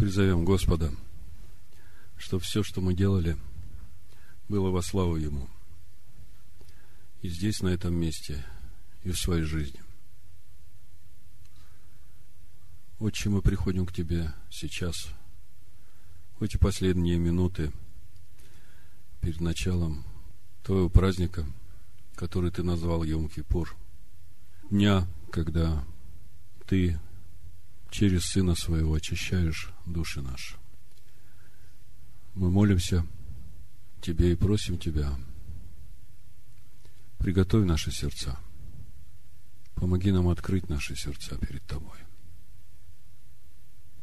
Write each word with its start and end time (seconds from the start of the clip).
Призовем 0.00 0.46
Господа, 0.46 0.90
что 2.16 2.38
все, 2.38 2.62
что 2.62 2.80
мы 2.80 2.94
делали, 2.94 3.36
было 4.48 4.70
во 4.70 4.80
славу 4.80 5.16
Ему. 5.16 5.46
И 7.20 7.28
здесь, 7.28 7.60
на 7.60 7.68
этом 7.68 7.94
месте, 7.94 8.42
и 9.02 9.10
в 9.10 9.18
своей 9.18 9.42
жизни. 9.42 9.78
Отче, 12.98 13.28
мы 13.28 13.42
приходим 13.42 13.84
к 13.84 13.92
Тебе 13.92 14.32
сейчас, 14.50 15.08
в 16.38 16.44
эти 16.44 16.56
последние 16.56 17.18
минуты, 17.18 17.70
перед 19.20 19.42
началом 19.42 20.06
Твоего 20.62 20.88
праздника, 20.88 21.44
который 22.14 22.50
Ты 22.50 22.62
назвал 22.62 23.04
Йом-Кипур, 23.04 23.68
дня, 24.70 25.06
когда 25.30 25.84
Ты 26.66 26.98
через 27.90 28.24
Сына 28.24 28.54
Своего 28.54 28.94
очищаешь 28.94 29.70
души 29.92 30.22
наши. 30.22 30.56
Мы 32.34 32.50
молимся 32.50 33.06
Тебе 34.00 34.32
и 34.32 34.36
просим 34.36 34.78
Тебя, 34.78 35.14
приготовь 37.18 37.66
наши 37.66 37.90
сердца, 37.90 38.38
помоги 39.74 40.10
нам 40.10 40.28
открыть 40.28 40.68
наши 40.68 40.96
сердца 40.96 41.36
перед 41.36 41.62
Тобой. 41.66 41.98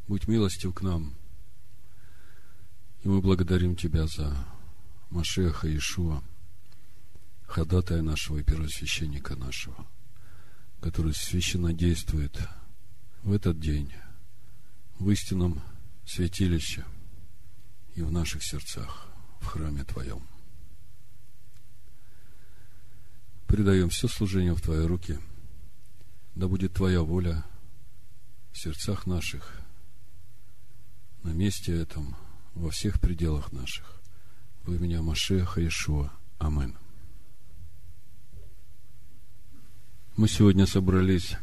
Будь 0.06 0.28
милостив 0.28 0.74
к 0.74 0.82
нам, 0.82 1.14
и 3.02 3.08
мы 3.08 3.20
благодарим 3.20 3.76
Тебя 3.76 4.06
за 4.06 4.36
Машеха 5.10 5.66
Иешуа, 5.68 6.22
ходатая 7.46 8.02
нашего 8.02 8.38
и 8.38 8.44
первосвященника 8.44 9.34
нашего, 9.36 9.86
который 10.80 11.14
священно 11.14 11.72
действует 11.72 12.38
в 13.22 13.32
этот 13.32 13.58
день 13.58 13.92
в 14.98 15.10
истинном 15.10 15.62
святилище 16.08 16.84
и 17.94 18.02
в 18.02 18.10
наших 18.10 18.42
сердцах, 18.42 19.08
в 19.40 19.46
храме 19.46 19.84
Твоем. 19.84 20.26
Предаем 23.46 23.90
все 23.90 24.08
служение 24.08 24.54
в 24.54 24.60
Твои 24.60 24.86
руки. 24.86 25.18
Да 26.34 26.48
будет 26.48 26.72
Твоя 26.74 27.02
воля 27.02 27.44
в 28.52 28.58
сердцах 28.58 29.06
наших, 29.06 29.60
на 31.22 31.30
месте 31.30 31.76
этом, 31.76 32.16
во 32.54 32.70
всех 32.70 33.00
пределах 33.00 33.52
наших. 33.52 34.00
Во 34.64 34.74
имя 34.74 35.02
Машеха 35.02 35.66
Ишуа. 35.66 36.12
Амин. 36.38 36.76
Мы 40.16 40.28
сегодня 40.28 40.66
собрались 40.66 41.36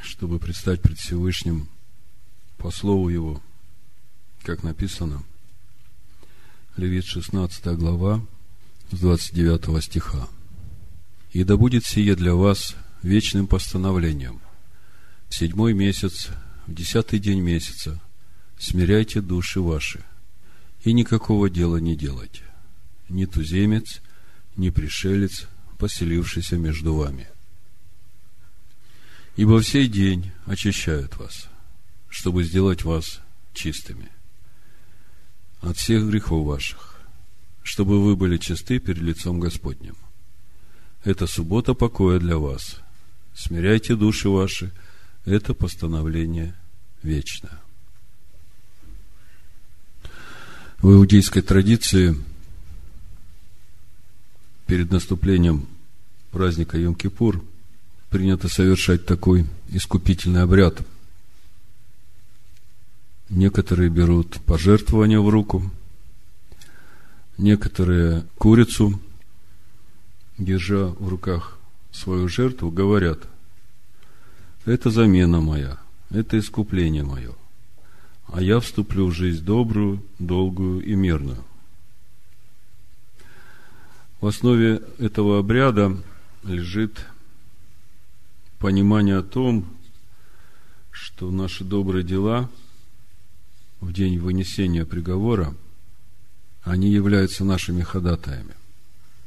чтобы 0.00 0.38
предстать 0.38 0.80
пред 0.80 0.98
Всевышним 0.98 1.68
по 2.58 2.70
слову 2.70 3.08
Его, 3.08 3.42
как 4.42 4.62
написано, 4.62 5.22
Левит 6.76 7.04
16 7.06 7.64
глава, 7.76 8.24
с 8.90 8.98
29 8.98 9.82
стиха. 9.82 10.28
«И 11.32 11.44
да 11.44 11.56
будет 11.56 11.84
сие 11.84 12.14
для 12.14 12.34
вас 12.34 12.76
вечным 13.02 13.46
постановлением. 13.46 14.40
В 15.28 15.34
седьмой 15.34 15.72
месяц, 15.72 16.28
в 16.66 16.74
десятый 16.74 17.18
день 17.18 17.40
месяца, 17.40 18.00
смиряйте 18.58 19.20
души 19.20 19.60
ваши, 19.60 20.04
и 20.84 20.92
никакого 20.92 21.50
дела 21.50 21.76
не 21.76 21.96
делайте, 21.96 22.44
ни 23.08 23.24
туземец, 23.24 24.00
ни 24.56 24.70
пришелец, 24.70 25.46
поселившийся 25.78 26.56
между 26.56 26.94
вами» 26.94 27.28
ибо 29.38 29.60
всей 29.60 29.86
день 29.86 30.32
очищают 30.46 31.16
вас, 31.16 31.48
чтобы 32.08 32.44
сделать 32.44 32.84
вас 32.84 33.20
чистыми 33.52 34.08
от 35.60 35.76
всех 35.76 36.08
грехов 36.08 36.46
ваших, 36.46 37.00
чтобы 37.62 38.02
вы 38.02 38.16
были 38.16 38.36
чисты 38.38 38.78
перед 38.78 39.02
лицом 39.02 39.40
Господним. 39.40 39.96
Это 41.04 41.26
суббота 41.26 41.74
покоя 41.74 42.18
для 42.18 42.38
вас. 42.38 42.80
Смиряйте 43.34 43.94
души 43.94 44.28
ваши. 44.28 44.72
Это 45.24 45.54
постановление 45.54 46.54
вечное. 47.02 47.60
В 50.78 50.92
иудейской 50.92 51.42
традиции 51.42 52.16
перед 54.66 54.90
наступлением 54.90 55.66
праздника 56.30 56.78
Йом-Кипур– 56.78 57.44
принято 58.10 58.48
совершать 58.48 59.06
такой 59.06 59.46
искупительный 59.68 60.42
обряд. 60.42 60.80
Некоторые 63.30 63.90
берут 63.90 64.40
пожертвования 64.46 65.20
в 65.20 65.28
руку, 65.28 65.70
некоторые 67.36 68.24
курицу, 68.38 68.98
держа 70.38 70.86
в 70.86 71.08
руках 71.08 71.58
свою 71.92 72.28
жертву, 72.28 72.70
говорят, 72.70 73.18
это 74.64 74.90
замена 74.90 75.42
моя, 75.42 75.78
это 76.10 76.38
искупление 76.38 77.02
мое, 77.02 77.34
а 78.28 78.40
я 78.40 78.60
вступлю 78.60 79.08
в 79.08 79.12
жизнь 79.12 79.44
добрую, 79.44 80.02
долгую 80.18 80.82
и 80.82 80.94
мирную. 80.94 81.44
В 84.22 84.26
основе 84.26 84.82
этого 84.98 85.38
обряда 85.38 85.96
лежит 86.44 87.04
понимание 88.58 89.18
о 89.18 89.22
том, 89.22 89.66
что 90.90 91.30
наши 91.30 91.62
добрые 91.62 92.04
дела 92.04 92.48
в 93.80 93.92
день 93.92 94.18
вынесения 94.18 94.84
приговора, 94.84 95.54
они 96.62 96.90
являются 96.90 97.44
нашими 97.44 97.82
ходатаями. 97.82 98.54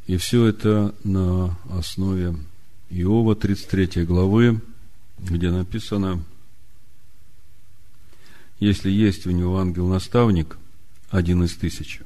И 0.07 0.17
все 0.17 0.45
это 0.45 0.93
на 1.03 1.57
основе 1.69 2.35
Иова 2.89 3.35
33 3.35 4.05
главы, 4.05 4.61
где 5.19 5.51
написано, 5.51 6.23
если 8.59 8.89
есть 8.89 9.25
у 9.25 9.31
него 9.31 9.59
ангел-наставник, 9.59 10.57
один 11.09 11.43
из 11.43 11.55
тысячи, 11.55 12.05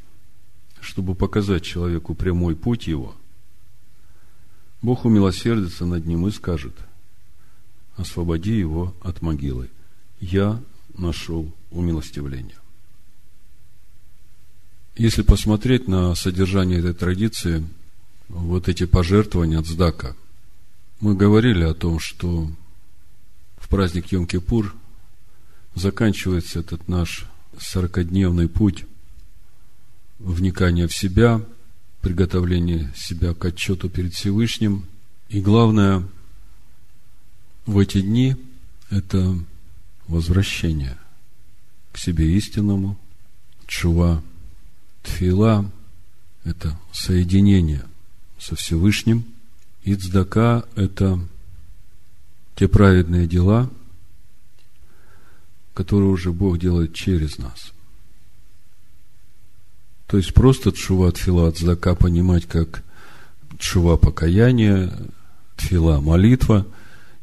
чтобы 0.80 1.16
показать 1.16 1.64
человеку 1.64 2.16
прямой 2.16 2.56
путь 2.56 2.88
его, 2.88 3.16
Бог 4.82 5.06
умилосердится 5.06 5.86
над 5.86 6.06
ним 6.06 6.28
и 6.28 6.32
скажет– 6.32 6.76
освободи 7.96 8.58
его 8.58 8.94
от 9.02 9.22
могилы. 9.22 9.70
Я 10.20 10.62
нашел 10.98 11.52
умилостивление. 11.76 12.56
Если 14.96 15.24
посмотреть 15.24 15.88
на 15.88 16.16
содержание 16.16 16.80
этой 16.80 16.94
традиции, 16.94 17.66
вот 18.30 18.70
эти 18.70 18.86
пожертвования 18.86 19.60
от 19.60 19.68
Здака, 19.68 20.16
мы 21.02 21.16
говорили 21.16 21.64
о 21.64 21.74
том, 21.74 22.00
что 22.00 22.50
в 23.58 23.68
праздник 23.68 24.14
Йом-Кипур 24.14 24.72
заканчивается 25.76 26.60
этот 26.60 26.88
наш 26.88 27.26
сорокодневный 27.60 28.48
путь 28.48 28.86
вникания 30.20 30.88
в 30.88 30.96
себя, 30.96 31.42
приготовления 32.00 32.94
себя 32.96 33.34
к 33.34 33.44
отчету 33.44 33.90
перед 33.90 34.14
Всевышним. 34.14 34.86
И 35.28 35.42
главное, 35.42 36.08
в 37.66 37.78
эти 37.80 38.00
дни 38.00 38.38
это 38.90 39.38
возвращение 40.08 40.98
к 41.96 41.98
себе 41.98 42.36
истинному, 42.36 42.98
чува, 43.68 44.22
тфила, 45.02 45.72
это 46.44 46.78
соединение 46.92 47.86
со 48.38 48.58
Всевышним, 48.58 49.24
и 49.86 49.96
цдака– 49.96 50.66
это 50.76 51.18
те 52.58 52.68
праведные 52.68 53.28
дела, 53.28 53.70
которые 55.74 56.10
уже 56.10 56.34
Бог 56.34 56.60
делает 56.60 56.94
через 56.94 57.38
нас. 57.38 57.72
То 60.08 60.18
есть 60.18 60.34
просто 60.34 60.74
тшува, 60.74 61.14
тфила, 61.14 61.50
цдака 61.50 61.96
понимать 61.96 62.46
как 62.46 62.84
тшува 63.58 63.96
покаяние, 63.96 64.92
тфила 65.56 66.02
молитва– 66.02 66.68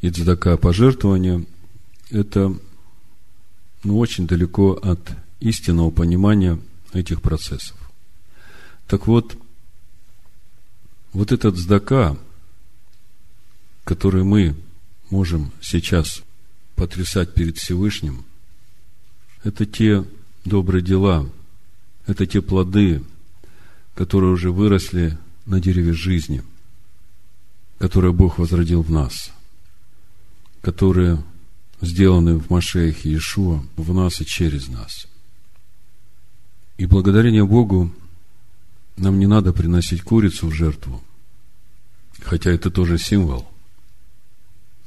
и 0.02 0.10
цдака 0.10 0.56
пожертвования– 0.56 1.44
это 2.10 2.54
ну, 3.84 3.98
очень 3.98 4.26
далеко 4.26 4.72
от 4.72 5.00
истинного 5.40 5.90
понимания 5.90 6.58
этих 6.92 7.20
процессов. 7.20 7.76
Так 8.86 9.06
вот, 9.06 9.36
вот 11.12 11.32
этот 11.32 11.56
цдака, 11.56 12.16
который 13.84 14.24
мы 14.24 14.56
можем 15.10 15.52
сейчас 15.60 16.22
потрясать 16.76 17.34
перед 17.34 17.58
Всевышним, 17.58 18.24
это 19.44 19.66
те 19.66 20.04
добрые 20.44 20.82
дела, 20.82 21.28
это 22.06 22.26
те 22.26 22.40
плоды, 22.40 23.02
которые 23.94 24.32
уже 24.32 24.50
выросли 24.50 25.18
на 25.44 25.60
дереве 25.60 25.92
жизни, 25.92 26.42
которые 27.78 28.12
Бог 28.12 28.38
возродил 28.38 28.82
в 28.82 28.90
нас– 28.90 29.30
которые 30.62 31.22
сделанный 31.82 32.38
в 32.38 32.48
Машеях 32.48 33.04
Иешуа 33.04 33.62
в 33.76 33.92
нас 33.92 34.20
и 34.20 34.24
через 34.24 34.68
нас. 34.68 35.08
И 36.78 36.86
благодарение 36.86 37.44
Богу 37.44 37.92
нам 38.96 39.18
не 39.18 39.26
надо 39.26 39.52
приносить 39.52 40.02
курицу 40.02 40.46
в 40.46 40.54
жертву, 40.54 41.02
хотя 42.22 42.50
это 42.50 42.70
тоже 42.70 42.98
символ. 42.98 43.48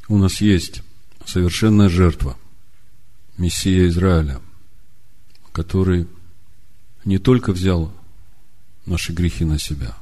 У 0.08 0.18
нас 0.18 0.42
есть 0.42 0.82
совершенная 1.26 1.90
жертва, 1.90 2.38
Мессия 3.38 3.88
Израиля, 3.88 4.40
который 5.52 6.08
не 7.04 7.18
только 7.18 7.52
взял 7.52 7.94
наши 8.86 9.12
грехи 9.12 9.44
на 9.44 9.60
себя, 9.60 9.98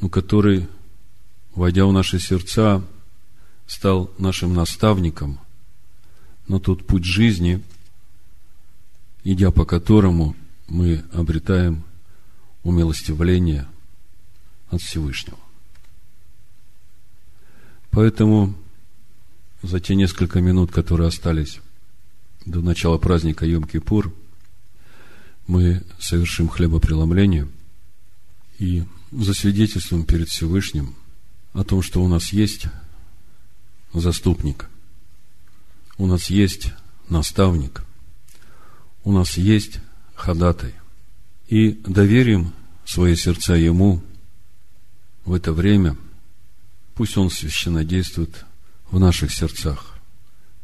но 0.00 0.10
который, 0.10 0.68
войдя 1.54 1.86
в 1.86 1.92
наши 1.92 2.18
сердца, 2.18 2.84
стал 3.66 4.10
нашим 4.18 4.54
наставником 4.54 5.38
на 6.48 6.60
тот 6.60 6.86
путь 6.86 7.04
жизни, 7.04 7.62
идя 9.24 9.50
по 9.50 9.64
которому 9.64 10.36
мы 10.68 11.04
обретаем 11.12 11.84
умилостивление 12.62 13.66
от 14.70 14.80
Всевышнего. 14.82 15.38
Поэтому 17.90 18.54
за 19.62 19.80
те 19.80 19.94
несколько 19.94 20.40
минут, 20.40 20.72
которые 20.72 21.08
остались 21.08 21.60
до 22.44 22.60
начала 22.60 22.98
праздника 22.98 23.46
Йом-Кипур, 23.46 24.12
мы 25.46 25.82
совершим 25.98 26.48
хлебопреломление 26.48 27.48
и 28.58 28.84
засвидетельствуем 29.10 30.04
перед 30.04 30.28
Всевышним 30.28 30.94
о 31.52 31.64
том, 31.64 31.82
что 31.82 32.02
у 32.02 32.08
нас 32.08 32.32
есть 32.32 32.66
заступник, 34.00 34.68
у 35.98 36.06
нас 36.06 36.30
есть 36.30 36.72
наставник, 37.08 37.82
у 39.04 39.12
нас 39.12 39.36
есть 39.36 39.78
ходатай. 40.14 40.74
И 41.48 41.72
доверим 41.72 42.52
свои 42.84 43.16
сердца 43.16 43.54
Ему 43.54 44.02
в 45.24 45.34
это 45.34 45.52
время. 45.52 45.96
Пусть 46.94 47.16
Он 47.16 47.30
священно 47.30 47.84
действует 47.84 48.44
в 48.90 48.98
наших 48.98 49.32
сердцах. 49.32 49.98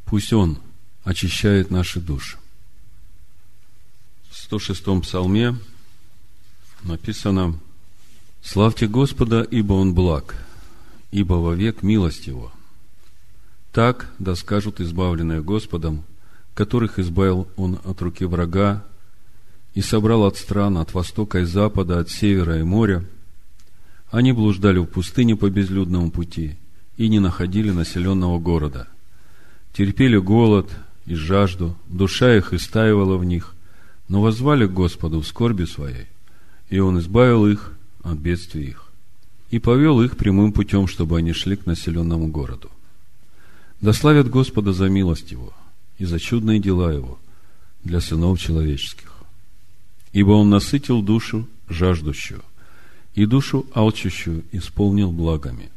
Пусть 0.05 0.33
Он 0.33 0.59
очищает 1.05 1.71
наши 1.71 2.01
души. 2.01 2.39
В 4.31 4.53
106-м 4.53 5.03
псалме 5.03 5.57
написано 6.83 7.59
«Славьте 8.43 8.87
Господа, 8.87 9.43
ибо 9.43 9.75
Он 9.75 9.95
благ, 9.95 10.37
ибо 11.11 11.35
вовек 11.35 11.83
милость 11.83 12.27
Его». 12.27 12.53
Так 13.73 14.11
да 14.19 14.35
скажут 14.35 14.81
избавленные 14.81 15.43
Господом, 15.43 16.05
которых 16.55 16.99
избавил 16.99 17.49
Он 17.57 17.79
от 17.85 18.01
руки 18.03 18.25
врага 18.25 18.85
и 19.75 19.81
собрал 19.81 20.25
от 20.25 20.37
стран, 20.37 20.79
от 20.79 20.95
востока 20.95 21.41
и 21.41 21.45
запада, 21.45 22.01
от 22.01 22.11
севера 22.11 22.59
и 22.59 22.63
моря. 22.63 23.05
Они 24.11 24.33
блуждали 24.33 24.79
в 24.79 24.87
пустыне 24.87 25.37
по 25.37 25.51
безлюдному 25.51 26.11
пути 26.11 26.57
и 26.97 27.09
не 27.09 27.21
находили 27.21 27.71
населенного 27.71 28.39
города. 28.39 28.89
Терпели 29.73 30.17
голод 30.17 30.71
и 31.07 31.15
жажду, 31.15 31.77
душа 31.87 32.35
их 32.37 32.53
истаивала 32.53 33.17
в 33.17 33.25
них, 33.25 33.55
но 34.09 34.23
возвали 34.23 34.67
к 34.67 34.73
Господу 34.73 35.21
в 35.21 35.27
скорби 35.27 35.65
своей, 35.65 36.07
и 36.71 36.81
Он 36.81 36.99
избавил 36.99 37.47
их 37.47 37.73
от 38.03 38.19
бедствий 38.19 38.65
их, 38.65 38.87
и 39.51 39.59
повел 39.59 40.01
их 40.03 40.17
прямым 40.17 40.53
путем, 40.53 40.87
чтобы 40.89 41.19
они 41.19 41.33
шли 41.33 41.57
к 41.57 41.67
населенному 41.67 42.29
городу. 42.29 42.71
Да 43.81 43.93
славят 43.93 44.29
Господа 44.29 44.73
за 44.73 44.89
милость 44.89 45.31
Его 45.31 45.53
и 45.99 46.05
за 46.05 46.19
чудные 46.19 46.59
дела 46.59 46.93
Его 46.93 47.19
для 47.85 48.01
сынов 48.01 48.41
человеческих. 48.41 49.13
Ибо 50.13 50.33
Он 50.33 50.51
насытил 50.51 51.01
душу 51.01 51.49
жаждущую, 51.69 52.43
и 53.15 53.25
душу 53.25 53.67
алчущую 53.75 54.45
исполнил 54.53 55.13
благами. 55.13 55.71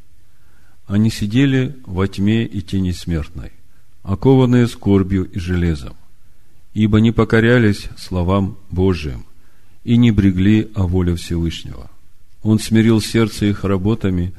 Они 0.88 1.12
сидели 1.12 1.76
во 1.86 2.08
тьме 2.08 2.46
и 2.46 2.62
тени 2.62 2.92
смертной, 2.92 3.52
окованные 4.04 4.68
скорбью 4.68 5.26
и 5.26 5.38
железом, 5.38 5.96
ибо 6.74 7.00
не 7.00 7.12
покорялись 7.12 7.88
словам 7.98 8.58
Божиим 8.72 9.26
и 9.84 9.96
не 9.98 10.12
брегли 10.12 10.72
о 10.76 10.88
воле 10.88 11.16
Всевышнего. 11.16 11.90
Он 12.42 12.58
смирил 12.58 13.00
сердце 13.00 13.48
их 13.48 13.64
работами, 13.64 14.34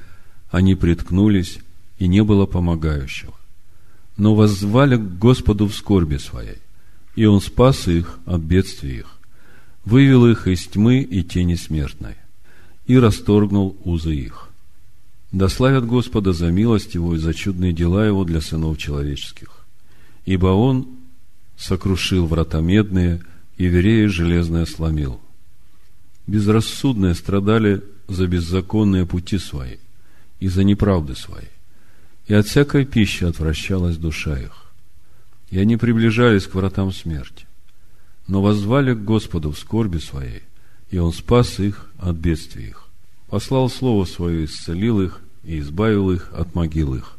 они 0.50 0.74
приткнулись, 0.74 1.58
и 1.98 2.08
не 2.08 2.24
было 2.24 2.46
помогающего 2.46 3.34
но 4.16 4.34
воззвали 4.34 4.96
к 4.96 5.18
Господу 5.18 5.66
в 5.66 5.74
скорби 5.74 6.16
своей, 6.16 6.58
и 7.16 7.24
Он 7.24 7.40
спас 7.40 7.88
их 7.88 8.18
от 8.26 8.40
бедствий 8.40 8.98
их, 8.98 9.18
вывел 9.84 10.26
их 10.26 10.46
из 10.46 10.66
тьмы 10.66 11.00
и 11.00 11.22
тени 11.22 11.54
смертной, 11.54 12.16
и 12.86 12.98
расторгнул 12.98 13.76
узы 13.84 14.14
их. 14.14 14.48
Да 15.30 15.48
славят 15.48 15.86
Господа 15.86 16.32
за 16.32 16.50
милость 16.50 16.94
Его 16.94 17.14
и 17.14 17.18
за 17.18 17.32
чудные 17.32 17.72
дела 17.72 18.06
Его 18.06 18.24
для 18.24 18.40
сынов 18.40 18.76
человеческих. 18.76 19.64
Ибо 20.26 20.48
Он 20.48 20.86
сокрушил 21.56 22.26
врата 22.26 22.60
медные, 22.60 23.22
и 23.56 23.66
верея 23.66 24.08
железное 24.08 24.66
сломил. 24.66 25.20
Безрассудные 26.26 27.14
страдали 27.14 27.82
за 28.08 28.26
беззаконные 28.26 29.06
пути 29.06 29.38
свои 29.38 29.76
и 30.40 30.48
за 30.48 30.64
неправды 30.64 31.14
свои 31.14 31.51
и 32.26 32.34
от 32.34 32.46
всякой 32.46 32.84
пищи 32.84 33.24
отвращалась 33.24 33.96
душа 33.96 34.38
их. 34.38 34.66
И 35.50 35.58
они 35.58 35.76
приближались 35.76 36.46
к 36.46 36.54
вратам 36.54 36.92
смерти, 36.92 37.46
но 38.26 38.40
воззвали 38.40 38.94
к 38.94 39.04
Господу 39.04 39.50
в 39.50 39.58
скорби 39.58 39.98
своей, 39.98 40.42
и 40.90 40.98
Он 40.98 41.12
спас 41.12 41.58
их 41.58 41.90
от 41.98 42.16
бедствий 42.16 42.68
их. 42.68 42.88
Послал 43.28 43.68
Слово 43.68 44.04
Свое, 44.04 44.44
исцелил 44.44 45.00
их 45.00 45.20
и 45.42 45.58
избавил 45.58 46.10
их 46.10 46.30
от 46.32 46.54
могил 46.54 46.94
их. 46.94 47.16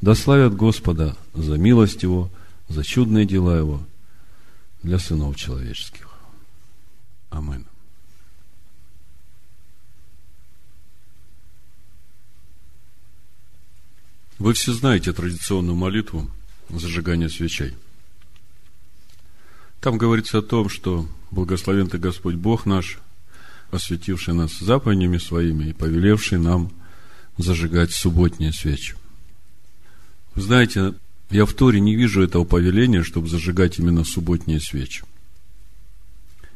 Да 0.00 0.14
славят 0.14 0.54
Господа 0.54 1.16
за 1.34 1.58
милость 1.58 2.02
Его, 2.02 2.30
за 2.68 2.84
чудные 2.84 3.26
дела 3.26 3.56
Его 3.58 3.82
для 4.82 4.98
сынов 4.98 5.36
человеческих. 5.36 6.08
Аминь. 7.30 7.64
Вы 14.38 14.52
все 14.52 14.72
знаете 14.72 15.12
традиционную 15.12 15.74
молитву 15.74 16.30
зажигания 16.70 17.28
свечей. 17.28 17.74
Там 19.80 19.98
говорится 19.98 20.38
о 20.38 20.42
том, 20.42 20.68
что 20.68 21.08
благословен 21.30 21.88
ты 21.88 21.98
Господь 21.98 22.36
Бог 22.36 22.64
наш, 22.64 22.98
осветивший 23.70 24.34
нас 24.34 24.58
заповедями 24.58 25.18
своими 25.18 25.64
и 25.64 25.72
повелевший 25.72 26.38
нам 26.38 26.70
зажигать 27.36 27.92
субботние 27.92 28.52
свечи. 28.52 28.94
Вы 30.34 30.42
знаете, 30.42 30.94
я 31.30 31.44
в 31.44 31.52
Торе 31.52 31.80
не 31.80 31.96
вижу 31.96 32.22
этого 32.22 32.44
повеления, 32.44 33.02
чтобы 33.02 33.28
зажигать 33.28 33.78
именно 33.78 34.04
субботние 34.04 34.60
свечи. 34.60 35.04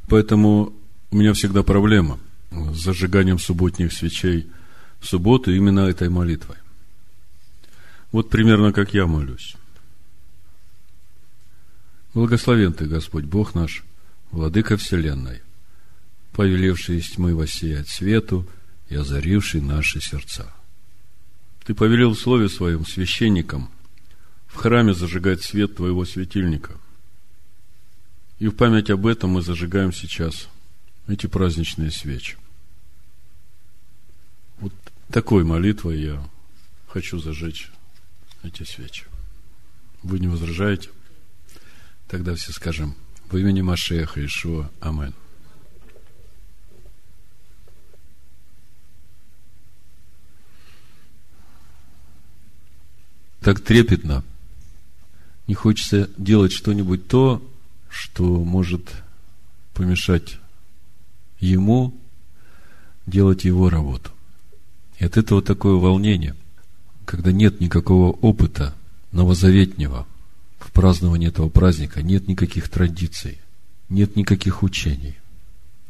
Поэтому 0.08 0.72
у 1.10 1.16
меня 1.16 1.32
всегда 1.32 1.62
проблема 1.62 2.18
с 2.50 2.76
зажиганием 2.76 3.38
субботних 3.38 3.92
свечей 3.92 4.46
в 5.00 5.06
субботу 5.06 5.52
именно 5.52 5.80
этой 5.80 6.08
молитвой. 6.08 6.62
Вот 8.12 8.28
примерно 8.28 8.73
как 8.73 8.92
я 8.92 9.07
молюсь. 9.07 9.57
Благословен 12.12 12.75
Ты, 12.75 12.85
Господь 12.85 13.25
Бог 13.25 13.54
наш, 13.54 13.85
Владыка 14.31 14.76
Вселенной, 14.76 15.40
повелевший 16.33 16.99
из 16.99 17.11
тьмы 17.11 17.35
воссиять 17.35 17.88
свету 17.88 18.47
и 18.90 18.95
озаривший 18.95 19.62
наши 19.62 20.00
сердца. 20.00 20.52
Ты 21.64 21.75
повелел 21.75 22.12
в 22.12 22.21
Слове 22.21 22.50
Своем 22.50 22.85
священникам 22.85 23.71
в 24.47 24.57
храме 24.57 24.92
зажигать 24.92 25.42
свет 25.42 25.76
Твоего 25.76 26.04
светильника. 26.04 26.75
И 28.38 28.49
в 28.49 28.52
память 28.52 28.90
об 28.90 29.07
этом 29.07 29.31
мы 29.31 29.42
зажигаем 29.42 29.92
сейчас 29.92 30.49
эти 31.07 31.26
праздничные 31.26 31.90
свечи. 31.90 32.37
Вот 34.59 34.75
такой 35.09 35.45
молитвой 35.45 36.00
я 36.00 36.23
хочу 36.88 37.19
зажечь 37.19 37.71
эти 38.42 38.64
свечи. 38.64 39.04
Вы 40.02 40.18
не 40.18 40.28
возражаете? 40.28 40.90
Тогда 42.08 42.34
все 42.34 42.52
скажем 42.52 42.96
в 43.30 43.37
имени 43.37 43.62
Машеха 43.62 44.25
Ишуа. 44.25 44.70
Амен. 44.80 45.14
Так 53.40 53.61
трепетно. 53.61 54.22
Не 55.46 55.54
хочется 55.54 56.08
делать 56.16 56.52
что-нибудь 56.52 57.08
то, 57.08 57.42
что 57.88 58.25
может 58.25 58.92
помешать 59.75 60.38
ему 61.40 61.94
делать 63.06 63.44
его 63.44 63.68
работу. 63.68 64.11
И 64.99 65.04
от 65.04 65.16
этого 65.16 65.42
такое 65.42 65.75
волнение 65.75 66.37
когда 67.04 67.32
нет 67.32 67.61
никакого 67.61 68.12
опыта 68.12 68.75
новозаветнего 69.12 70.06
в 70.59 70.71
праздновании 70.73 71.28
этого 71.28 71.49
праздника 71.49 72.02
нет 72.02 72.28
никаких 72.28 72.68
традиций, 72.68 73.38
нет 73.88 74.16
никаких 74.16 74.62
учений. 74.62 75.16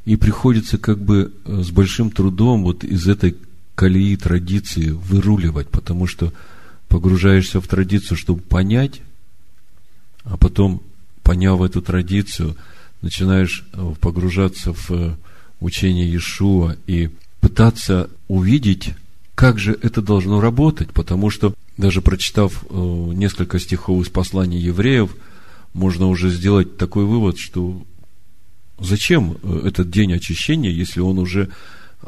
И 0.04 0.16
приходится 0.16 0.78
как 0.78 0.98
бы 0.98 1.32
э, 1.44 1.62
с 1.62 1.70
большим 1.70 2.10
трудом 2.10 2.64
вот 2.64 2.82
из 2.82 3.06
этой 3.06 3.36
колеи 3.74 4.16
традиции 4.16 4.90
выруливать, 4.90 5.68
потому 5.68 6.06
что 6.06 6.32
погружаешься 6.88 7.60
в 7.60 7.68
традицию, 7.68 8.18
чтобы 8.18 8.40
понять, 8.40 9.00
а 10.24 10.36
потом, 10.36 10.82
поняв 11.22 11.62
эту 11.62 11.80
традицию, 11.82 12.56
начинаешь 13.00 13.64
э, 13.72 13.94
погружаться 14.00 14.72
в 14.72 14.90
э, 14.90 15.16
учение 15.60 16.06
Иешуа 16.06 16.76
и 16.86 17.10
пытаться 17.40 18.10
увидеть, 18.28 18.94
как 19.34 19.58
же 19.58 19.78
это 19.82 20.02
должно 20.02 20.40
работать, 20.40 20.90
потому 20.90 21.30
что 21.30 21.54
даже 21.76 22.02
прочитав 22.02 22.64
несколько 22.70 23.58
стихов 23.58 24.04
из 24.04 24.10
послания 24.10 24.58
евреев, 24.58 25.14
можно 25.72 26.06
уже 26.08 26.30
сделать 26.30 26.76
такой 26.76 27.04
вывод, 27.04 27.38
что 27.38 27.82
Зачем 28.82 29.38
э, 29.42 29.62
этот 29.66 29.90
день 29.90 30.12
очищения, 30.12 30.70
если 30.70 31.00
он 31.00 31.18
уже 31.18 31.50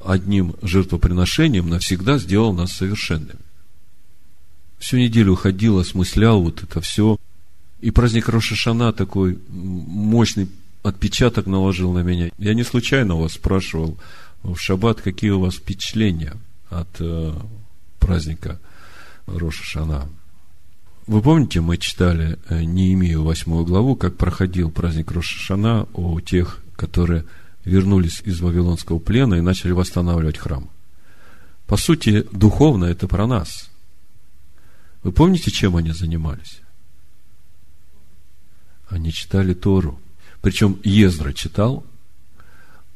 одним 0.05 0.57
жертвоприношением 0.63 1.69
навсегда 1.69 2.19
сделал 2.19 2.53
нас 2.53 2.73
совершенными? 2.73 3.39
Всю 4.79 4.99
неделю 4.99 5.37
ходил, 5.37 5.79
осмыслял 5.79 6.43
вот 6.43 6.63
это 6.63 6.81
все. 6.81 7.17
И 7.81 7.91
праздник 7.91 8.29
Рошашана 8.29 8.93
такой 8.93 9.39
мощный 9.49 10.49
отпечаток 10.83 11.47
наложил 11.47 11.93
на 11.93 12.01
меня. 12.01 12.31
Я 12.39 12.55
не 12.55 12.65
случайно 12.65 13.17
вас 13.17 13.35
спрашивал 13.35 13.97
в 14.43 14.57
шаббат, 14.57 15.01
какие 15.01 15.31
у 15.31 15.41
вас 15.41 15.55
впечатления 15.55 16.35
от 16.71 16.89
э, 17.01 17.33
праздника 17.99 18.61
Рошашана. 19.27 20.09
Вы 21.07 21.23
помните, 21.23 21.61
мы 21.61 21.77
читали 21.77 22.39
э, 22.49 22.63
Неемию 22.65 23.23
восьмую 23.23 23.65
главу, 23.65 23.97
как 23.97 24.17
проходил 24.17 24.71
праздник 24.71 25.11
Рошашана 25.11 25.87
у 25.93 26.21
тех 26.21 26.65
которые 26.77 27.25
вернулись 27.65 28.21
из 28.25 28.41
Вавилонского 28.41 28.99
плена 28.99 29.35
и 29.35 29.41
начали 29.41 29.73
восстанавливать 29.73 30.39
храм. 30.39 30.71
По 31.67 31.77
сути, 31.77 32.27
духовно 32.33 32.85
это 32.85 33.09
про 33.09 33.27
нас. 33.27 33.71
Вы 35.03 35.13
помните, 35.13 35.51
чем 35.51 35.77
они 35.77 35.93
занимались? 35.93 36.61
Они 38.89 39.13
читали 39.13 39.55
Тору. 39.55 39.99
Причем 40.43 40.79
Ездра 40.85 41.33
читал, 41.33 41.87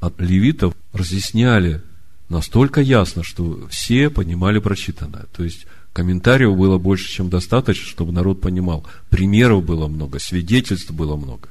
а 0.00 0.12
левитов 0.18 0.74
разъясняли 0.92 1.82
настолько 2.28 2.80
ясно, 2.80 3.22
что 3.22 3.66
все 3.68 4.10
понимали 4.10 4.58
прочитанное. 4.58 5.26
То 5.36 5.44
есть, 5.44 5.66
комментариев 5.92 6.56
было 6.56 6.78
больше, 6.78 7.08
чем 7.08 7.30
достаточно, 7.30 7.86
чтобы 7.86 8.12
народ 8.12 8.40
понимал. 8.40 8.86
Примеров 9.10 9.64
было 9.64 9.86
много, 9.86 10.18
свидетельств 10.18 10.90
было 10.90 11.16
много. 11.16 11.48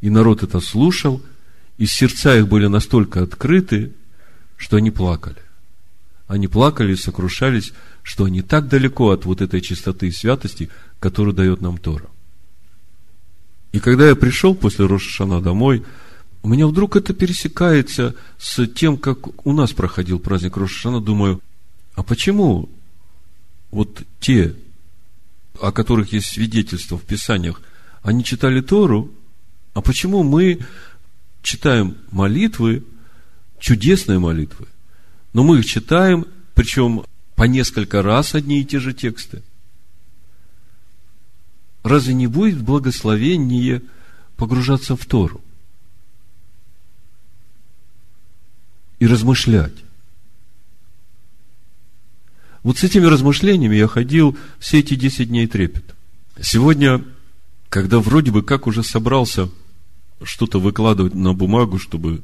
И 0.00 0.10
народ 0.10 0.42
это 0.42 0.60
слушал– 0.60 1.22
и 1.80 1.86
сердца 1.86 2.36
их 2.36 2.46
были 2.46 2.66
настолько 2.66 3.22
открыты, 3.22 3.92
что 4.58 4.76
они 4.76 4.90
плакали. 4.90 5.38
Они 6.26 6.46
плакали 6.46 6.92
и 6.92 6.96
сокрушались, 6.96 7.72
что 8.02 8.26
они 8.26 8.42
так 8.42 8.68
далеко 8.68 9.12
от 9.12 9.24
вот 9.24 9.40
этой 9.40 9.62
чистоты 9.62 10.08
и 10.08 10.12
святости, 10.12 10.68
которую 10.98 11.34
дает 11.34 11.62
нам 11.62 11.78
Тора. 11.78 12.10
И 13.72 13.80
когда 13.80 14.06
я 14.06 14.14
пришел 14.14 14.54
после 14.54 14.84
Рошашана 14.84 15.40
домой, 15.40 15.82
у 16.42 16.48
меня 16.48 16.66
вдруг 16.66 16.96
это 16.96 17.12
пересекается 17.12 18.14
с 18.38 18.66
тем, 18.66 18.96
как 18.96 19.46
у 19.46 19.52
нас 19.52 19.72
проходил 19.72 20.18
праздник 20.18 20.56
Рошашана. 20.56 21.00
Думаю, 21.00 21.40
а 21.94 22.02
почему 22.02 22.70
вот 23.70 24.02
те, 24.20 24.54
о 25.60 25.70
которых 25.70 26.12
есть 26.12 26.28
свидетельства 26.28 26.96
в 26.98 27.02
Писаниях, 27.02 27.60
они 28.02 28.24
читали 28.24 28.62
Тору, 28.62 29.10
а 29.74 29.82
почему 29.82 30.22
мы 30.22 30.60
читаем 31.42 31.98
молитвы, 32.10 32.84
чудесные 33.58 34.18
молитвы, 34.18 34.66
но 35.34 35.44
мы 35.44 35.58
их 35.58 35.66
читаем, 35.66 36.26
причем 36.54 37.04
по 37.34 37.44
несколько 37.44 38.02
раз 38.02 38.34
одни 38.34 38.60
и 38.60 38.64
те 38.64 38.80
же 38.80 38.94
тексты. 38.94 39.42
Разве 41.82 42.14
не 42.14 42.26
будет 42.26 42.62
благословение 42.62 43.82
погружаться 44.36 44.96
в 44.96 45.04
Тору 45.04 45.42
и 49.00 49.06
размышлять? 49.06 49.72
Вот 52.62 52.78
с 52.78 52.84
этими 52.84 53.06
размышлениями 53.06 53.74
я 53.74 53.88
ходил 53.88 54.36
все 54.58 54.80
эти 54.80 54.94
10 54.94 55.28
дней 55.28 55.46
трепет. 55.46 55.94
Сегодня, 56.40 57.02
когда 57.68 57.98
вроде 57.98 58.30
бы 58.30 58.42
как 58.42 58.66
уже 58.66 58.82
собрался 58.82 59.48
что-то 60.22 60.60
выкладывать 60.60 61.14
на 61.14 61.32
бумагу, 61.32 61.78
чтобы 61.78 62.22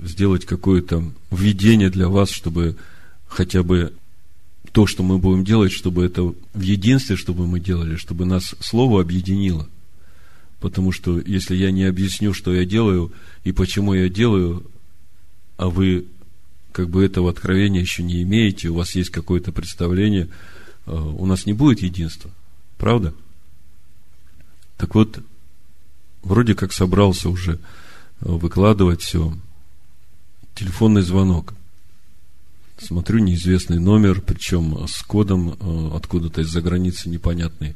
сделать 0.00 0.44
какое-то 0.44 1.04
введение 1.30 1.90
для 1.90 2.08
вас, 2.08 2.30
чтобы 2.30 2.76
хотя 3.28 3.62
бы 3.62 3.92
то, 4.72 4.86
что 4.86 5.02
мы 5.02 5.18
будем 5.18 5.44
делать, 5.44 5.72
чтобы 5.72 6.04
это 6.04 6.22
в 6.22 6.60
единстве, 6.60 7.16
чтобы 7.16 7.46
мы 7.46 7.60
делали, 7.60 7.96
чтобы 7.96 8.26
нас 8.26 8.54
Слово 8.60 9.00
объединило. 9.00 9.68
Потому 10.60 10.90
что 10.90 11.20
если 11.20 11.54
я 11.54 11.70
не 11.70 11.84
объясню, 11.84 12.34
что 12.34 12.52
я 12.52 12.64
делаю 12.64 13.12
и 13.44 13.52
почему 13.52 13.94
я 13.94 14.08
делаю, 14.08 14.66
а 15.58 15.68
вы 15.68 16.06
как 16.72 16.88
бы 16.88 17.04
этого 17.04 17.28
откровения 17.28 17.80
еще 17.80 18.02
не 18.02 18.22
имеете, 18.22 18.68
у 18.68 18.74
вас 18.74 18.94
есть 18.94 19.10
какое-то 19.10 19.52
представление, 19.52 20.28
э, 20.86 20.92
у 20.92 21.26
нас 21.26 21.44
не 21.44 21.52
будет 21.52 21.82
единства. 21.82 22.30
Правда? 22.78 23.12
Так 24.76 24.94
вот, 24.94 25.18
вроде 26.22 26.54
как 26.54 26.72
собрался 26.72 27.28
уже 27.28 27.54
э, 27.54 27.58
выкладывать 28.20 29.02
все. 29.02 29.36
Телефонный 30.54 31.02
звонок. 31.02 31.54
Смотрю, 32.78 33.18
неизвестный 33.18 33.80
номер, 33.80 34.20
причем 34.20 34.86
с 34.86 35.02
кодом 35.02 35.56
э, 35.58 35.90
откуда-то 35.96 36.42
из-за 36.42 36.62
границы 36.62 37.08
непонятный. 37.08 37.74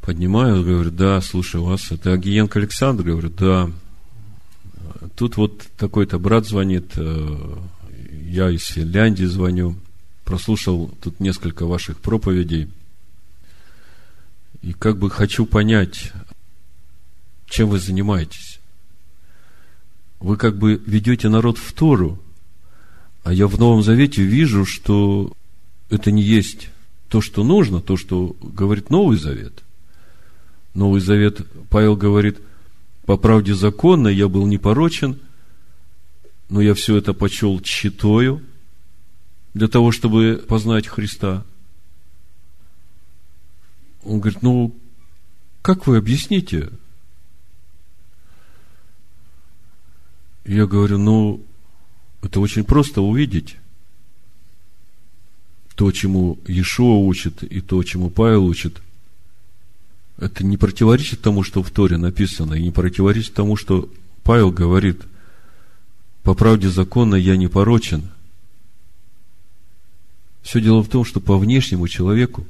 Поднимаю, 0.00 0.64
говорю, 0.64 0.92
да, 0.92 1.20
слушаю 1.20 1.64
вас. 1.64 1.90
Это 1.90 2.12
Агиенко 2.12 2.60
Александр? 2.60 3.02
Говорю, 3.02 3.30
да. 3.30 3.72
Тут 5.14 5.36
вот 5.36 5.66
такой-то 5.76 6.18
брат 6.18 6.46
звонит, 6.46 6.92
э, 6.96 7.56
я 8.26 8.50
из 8.50 8.66
Финляндии 8.66 9.24
звоню. 9.24 9.76
Прослушал 10.24 10.90
тут 11.00 11.20
несколько 11.20 11.66
ваших 11.66 11.98
проповедей. 11.98 12.68
И 14.62 14.72
как 14.72 14.98
бы 14.98 15.08
хочу 15.10 15.46
понять, 15.46 16.12
чем 17.46 17.68
вы 17.68 17.78
занимаетесь? 17.78 18.58
Вы 20.20 20.36
как 20.36 20.58
бы 20.58 20.82
ведете 20.84 21.28
народ 21.28 21.58
в 21.58 21.72
Тору, 21.72 22.18
а 23.22 23.32
я 23.32 23.46
в 23.46 23.58
Новом 23.58 23.82
Завете 23.82 24.22
вижу, 24.22 24.66
что 24.66 25.32
это 25.90 26.10
не 26.10 26.22
есть 26.22 26.70
то, 27.08 27.20
что 27.20 27.44
нужно, 27.44 27.80
то, 27.80 27.96
что 27.96 28.36
говорит 28.42 28.90
Новый 28.90 29.16
Завет. 29.16 29.62
Новый 30.74 31.00
Завет, 31.00 31.46
Павел 31.70 31.96
говорит, 31.96 32.38
по 33.08 33.16
правде 33.16 33.54
закона 33.54 34.08
я 34.08 34.28
был 34.28 34.46
непорочен, 34.46 35.18
но 36.50 36.60
я 36.60 36.74
все 36.74 36.94
это 36.94 37.14
почел 37.14 37.58
читою 37.60 38.42
для 39.54 39.66
того, 39.66 39.92
чтобы 39.92 40.44
познать 40.46 40.86
Христа. 40.86 41.42
Он 44.04 44.20
говорит, 44.20 44.42
ну, 44.42 44.76
как 45.62 45.86
вы 45.86 45.96
объясните, 45.96 46.68
Я 50.44 50.66
говорю, 50.66 50.98
ну, 50.98 51.46
это 52.22 52.40
очень 52.40 52.64
просто 52.64 53.00
увидеть. 53.00 53.56
То, 55.76 55.92
чему 55.92 56.38
Иешуа 56.46 56.98
учит, 56.98 57.42
и 57.42 57.62
то, 57.62 57.82
чему 57.84 58.10
Павел 58.10 58.44
учит, 58.44 58.82
это 60.18 60.44
не 60.44 60.56
противоречит 60.56 61.20
тому, 61.20 61.42
что 61.42 61.62
в 61.62 61.70
Торе 61.70 61.96
написано, 61.96 62.54
и 62.54 62.62
не 62.62 62.70
противоречит 62.70 63.34
тому, 63.34 63.56
что 63.56 63.88
Павел 64.24 64.50
говорит, 64.50 65.02
по 66.22 66.34
правде 66.34 66.68
закона 66.68 67.14
я 67.14 67.36
не 67.36 67.48
порочен. 67.48 68.02
Все 70.42 70.60
дело 70.60 70.82
в 70.82 70.88
том, 70.88 71.04
что 71.04 71.20
по 71.20 71.38
внешнему 71.38 71.88
человеку 71.88 72.46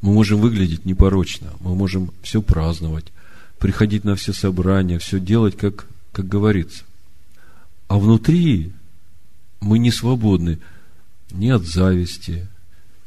мы 0.00 0.12
можем 0.12 0.40
выглядеть 0.40 0.84
непорочно, 0.84 1.52
мы 1.60 1.74
можем 1.74 2.10
все 2.22 2.42
праздновать, 2.42 3.06
приходить 3.58 4.02
на 4.02 4.16
все 4.16 4.32
собрания, 4.32 4.98
все 4.98 5.20
делать, 5.20 5.56
как, 5.56 5.86
как 6.10 6.26
говорится. 6.26 6.84
А 7.86 7.98
внутри 7.98 8.72
мы 9.60 9.78
не 9.78 9.92
свободны 9.92 10.58
ни 11.30 11.48
от 11.48 11.64
зависти, 11.64 12.48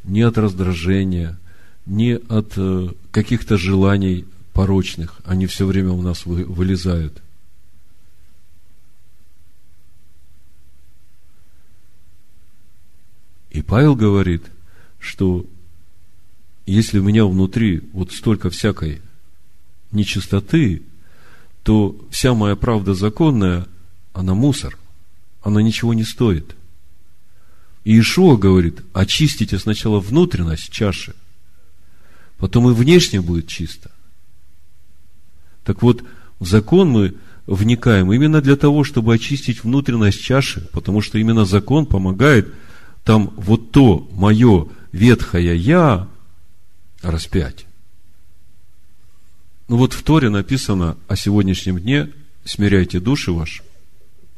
ни 0.05 0.21
от 0.21 0.37
раздражения, 0.37 1.37
ни 1.85 2.19
от 2.29 2.53
э, 2.57 2.89
каких-то 3.11 3.57
желаний 3.57 4.25
порочных. 4.53 5.19
Они 5.25 5.45
все 5.45 5.65
время 5.65 5.91
у 5.91 6.01
нас 6.01 6.25
вы, 6.25 6.45
вылезают. 6.45 7.21
И 13.51 13.61
Павел 13.61 13.95
говорит, 13.95 14.43
что 14.99 15.45
если 16.65 16.99
у 16.99 17.03
меня 17.03 17.25
внутри 17.25 17.81
вот 17.93 18.11
столько 18.11 18.49
всякой 18.49 19.01
нечистоты, 19.91 20.81
то 21.63 21.95
вся 22.09 22.33
моя 22.33 22.55
правда 22.55 22.93
законная, 22.93 23.67
она 24.13 24.33
мусор, 24.33 24.77
она 25.41 25.61
ничего 25.61 25.93
не 25.93 26.03
стоит. 26.03 26.55
И 27.83 27.99
Ишуа 27.99 28.35
говорит, 28.35 28.81
очистите 28.93 29.59
сначала 29.59 29.99
внутренность 29.99 30.71
чаши, 30.71 31.13
потом 32.37 32.69
и 32.69 32.73
внешне 32.73 33.21
будет 33.21 33.47
чисто. 33.47 33.91
Так 35.63 35.81
вот, 35.81 36.03
в 36.39 36.47
закон 36.47 36.89
мы 36.89 37.15
вникаем 37.47 38.11
именно 38.11 38.41
для 38.41 38.55
того, 38.55 38.83
чтобы 38.83 39.13
очистить 39.13 39.63
внутренность 39.63 40.21
чаши, 40.21 40.67
потому 40.71 41.01
что 41.01 41.17
именно 41.17 41.45
закон 41.45 41.85
помогает 41.85 42.53
там 43.03 43.33
вот 43.37 43.71
то 43.71 44.07
мое 44.11 44.67
ветхое 44.91 45.55
я 45.55 46.07
распять. 47.01 47.65
Ну 49.67 49.77
вот 49.77 49.93
в 49.93 50.03
Торе 50.03 50.29
написано 50.29 50.97
о 51.07 51.15
сегодняшнем 51.15 51.79
дне 51.79 52.09
«Смиряйте 52.43 52.99
души 52.99 53.31
ваши». 53.31 53.63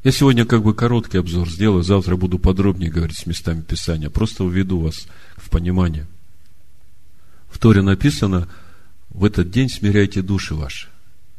Я 0.04 0.12
сегодня 0.12 0.46
как 0.46 0.64
бы 0.64 0.74
короткий 0.74 1.18
обзор 1.18 1.50
сделаю, 1.50 1.84
завтра 1.84 2.16
буду 2.16 2.40
подробнее 2.40 2.92
говорить 2.92 3.18
с 3.18 3.26
местами 3.26 3.62
Писания, 3.62 4.10
просто 4.10 4.46
введу 4.46 4.80
вас 4.80 5.08
в 5.36 5.50
понимание. 5.50 6.08
В 7.50 7.60
Торе 7.60 7.82
написано 7.82 8.48
«В 9.10 9.26
этот 9.26 9.50
день 9.52 9.70
смиряйте 9.70 10.22
души 10.22 10.56
ваши, 10.56 10.88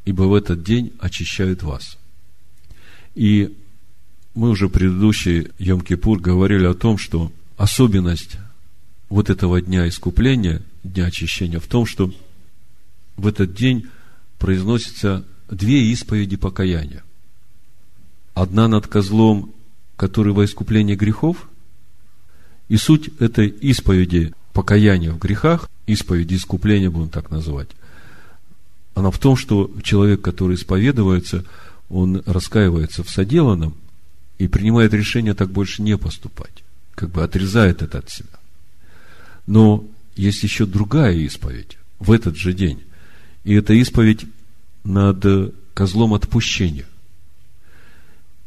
ибо 0.05 0.23
в 0.23 0.35
этот 0.35 0.63
день 0.63 0.93
очищают 0.99 1.63
вас». 1.63 1.99
И 3.15 3.57
мы 4.35 4.51
уже 4.51 4.69
предыдущий 4.69 5.49
Йом-Кипур 5.59 6.21
говорили 6.21 6.65
о 6.67 6.75
том, 6.75 6.99
что 6.99 7.33
особенность 7.57 8.37
вот 9.09 9.31
этого 9.31 9.61
дня 9.61 9.89
искупления, 9.89 10.63
дня 10.85 11.07
очищения 11.07 11.59
в 11.59 11.67
том, 11.67 11.87
что 11.87 12.13
в 13.17 13.27
этот 13.27 13.55
день 13.55 13.89
произносятся 14.39 15.25
две 15.51 15.91
исповеди 15.91 16.37
покаяния. 16.37 17.03
Одна 18.35 18.69
над 18.69 18.87
козлом, 18.87 19.53
который 19.97 20.33
во 20.33 20.45
искупление 20.45 20.95
грехов, 20.95 21.49
и 22.69 22.77
суть 22.77 23.11
этой 23.19 23.49
исповеди 23.49 24.35
покаяния 24.59 25.13
в 25.13 25.21
грехах, 25.21 25.71
исповеди 25.87 26.35
искупления 26.35 26.91
будем 26.91 27.11
так 27.11 27.31
называть, 27.31 27.69
она 28.97 29.13
в 29.13 29.19
том, 29.21 29.37
что 29.37 29.71
человек, 29.85 30.21
который 30.21 30.57
исповедуется, 30.57 31.45
он 31.89 32.25
раскаивается 32.27 33.05
в 33.05 33.09
соделанном 33.09 33.77
и 34.37 34.49
принимает 34.49 34.93
решение 34.95 35.35
так 35.35 35.49
больше 35.49 35.81
не 35.81 35.97
поступать, 35.97 36.65
как 36.97 37.11
бы 37.11 37.23
отрезает 37.23 37.83
это 37.83 37.99
от 37.99 38.11
себя. 38.11 38.37
Но 39.47 39.87
есть 40.17 40.43
еще 40.43 40.67
другая 40.67 41.15
исповедь 41.15 41.79
в 42.01 42.11
этот 42.11 42.37
же 42.37 42.53
день. 42.53 42.83
И 43.45 43.55
это 43.55 43.75
исповедь 43.75 44.27
над 44.83 45.55
козлом 45.73 46.15
отпущения. 46.15 46.87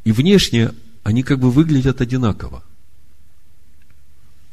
И 0.03 0.11
внешне 0.11 0.71
они 1.03 1.23
как 1.23 1.39
бы 1.39 1.51
выглядят 1.51 2.01
одинаково. 2.01 2.63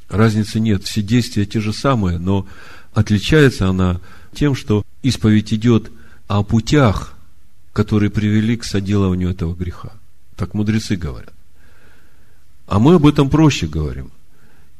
Разницы 0.08 0.58
нет, 0.58 0.84
все 0.84 1.02
действия 1.02 1.44
те 1.44 1.60
же 1.60 1.72
самые, 1.72 2.18
но 2.18 2.46
отличается 2.92 3.68
она 3.68 4.00
тем, 4.34 4.54
что 4.54 4.84
исповедь 5.02 5.52
идет 5.52 5.90
о 6.26 6.42
путях, 6.42 7.14
которые 7.72 8.10
привели 8.10 8.56
к 8.56 8.64
соделыванию 8.64 9.30
этого 9.30 9.54
греха. 9.54 9.92
Так 10.36 10.54
мудрецы 10.54 10.96
говорят. 10.96 11.32
А 12.66 12.78
мы 12.78 12.94
об 12.94 13.06
этом 13.06 13.30
проще 13.30 13.66
говорим. 13.66 14.10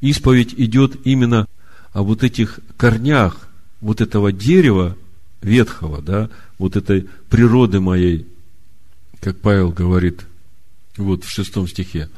Исповедь 0.00 0.54
идет 0.54 1.06
именно 1.06 1.46
о 1.92 2.02
вот 2.02 2.22
этих 2.22 2.60
корнях 2.76 3.48
вот 3.80 4.00
этого 4.00 4.32
дерева 4.32 4.96
ветхого, 5.42 6.02
да, 6.02 6.28
вот 6.58 6.76
этой 6.76 7.08
природы 7.30 7.80
моей, 7.80 8.26
как 9.20 9.38
Павел 9.38 9.70
говорит, 9.70 10.26
вот 10.96 11.24
в 11.24 11.30
шестом 11.30 11.68
стихе, 11.68 12.08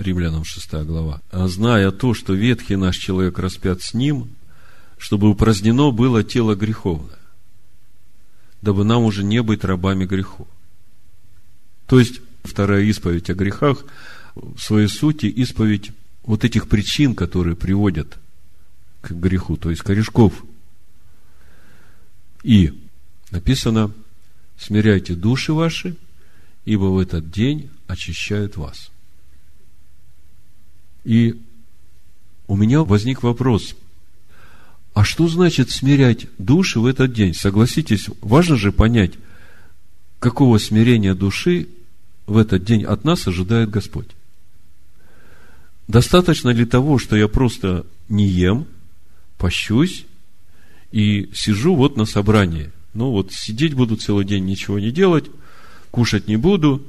Римлянам 0.00 0.44
шестая 0.44 0.84
глава. 0.84 1.20
А 1.30 1.46
зная 1.46 1.90
то, 1.90 2.14
что 2.14 2.32
ветхий 2.32 2.76
наш 2.76 2.96
человек 2.96 3.38
распят 3.38 3.82
с 3.82 3.92
ним, 3.92 4.30
чтобы 4.96 5.28
упразднено 5.28 5.90
было 5.90 6.24
тело 6.24 6.54
греховное, 6.54 7.18
дабы 8.62 8.84
нам 8.84 9.02
уже 9.04 9.22
не 9.22 9.42
быть 9.42 9.62
рабами 9.62 10.06
греху. 10.06 10.48
То 11.86 11.98
есть, 11.98 12.20
вторая 12.44 12.82
исповедь 12.84 13.28
о 13.28 13.34
грехах, 13.34 13.84
в 14.34 14.58
своей 14.58 14.88
сути, 14.88 15.26
исповедь 15.26 15.90
вот 16.22 16.44
этих 16.44 16.68
причин, 16.68 17.14
которые 17.14 17.54
приводят 17.54 18.18
к 19.02 19.10
греху, 19.10 19.56
то 19.56 19.68
есть 19.68 19.82
корешков. 19.82 20.44
И 22.42 22.72
написано, 23.30 23.92
смиряйте 24.58 25.14
души 25.14 25.52
ваши, 25.52 25.96
ибо 26.64 26.84
в 26.84 26.98
этот 26.98 27.30
день 27.30 27.68
очищают 27.86 28.56
вас. 28.56 28.90
И 31.04 31.40
у 32.46 32.56
меня 32.56 32.82
возник 32.82 33.22
вопрос, 33.22 33.74
а 34.92 35.04
что 35.04 35.28
значит 35.28 35.70
смирять 35.70 36.26
души 36.38 36.80
в 36.80 36.86
этот 36.86 37.12
день? 37.12 37.34
Согласитесь, 37.34 38.08
важно 38.20 38.56
же 38.56 38.72
понять, 38.72 39.12
какого 40.18 40.58
смирения 40.58 41.14
души 41.14 41.68
в 42.26 42.36
этот 42.36 42.64
день 42.64 42.84
от 42.84 43.04
нас 43.04 43.26
ожидает 43.26 43.70
Господь. 43.70 44.08
Достаточно 45.88 46.50
ли 46.50 46.64
того, 46.64 46.98
что 46.98 47.16
я 47.16 47.28
просто 47.28 47.86
не 48.08 48.26
ем, 48.26 48.66
пощусь 49.38 50.06
и 50.92 51.30
сижу 51.34 51.74
вот 51.74 51.96
на 51.96 52.04
собрании. 52.04 52.70
Ну 52.94 53.10
вот 53.10 53.32
сидеть 53.32 53.74
буду 53.74 53.96
целый 53.96 54.24
день, 54.24 54.44
ничего 54.44 54.78
не 54.78 54.90
делать, 54.90 55.26
кушать 55.90 56.28
не 56.28 56.36
буду. 56.36 56.84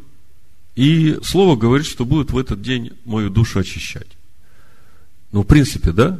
И 0.81 1.19
слово 1.21 1.55
говорит, 1.55 1.85
что 1.85 2.05
будет 2.05 2.31
в 2.31 2.37
этот 2.39 2.63
день 2.63 2.93
мою 3.05 3.29
душу 3.29 3.59
очищать. 3.59 4.07
Ну, 5.31 5.43
в 5.43 5.45
принципе, 5.45 5.91
да? 5.91 6.19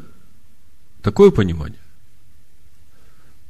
Такое 1.01 1.31
понимание. 1.31 1.79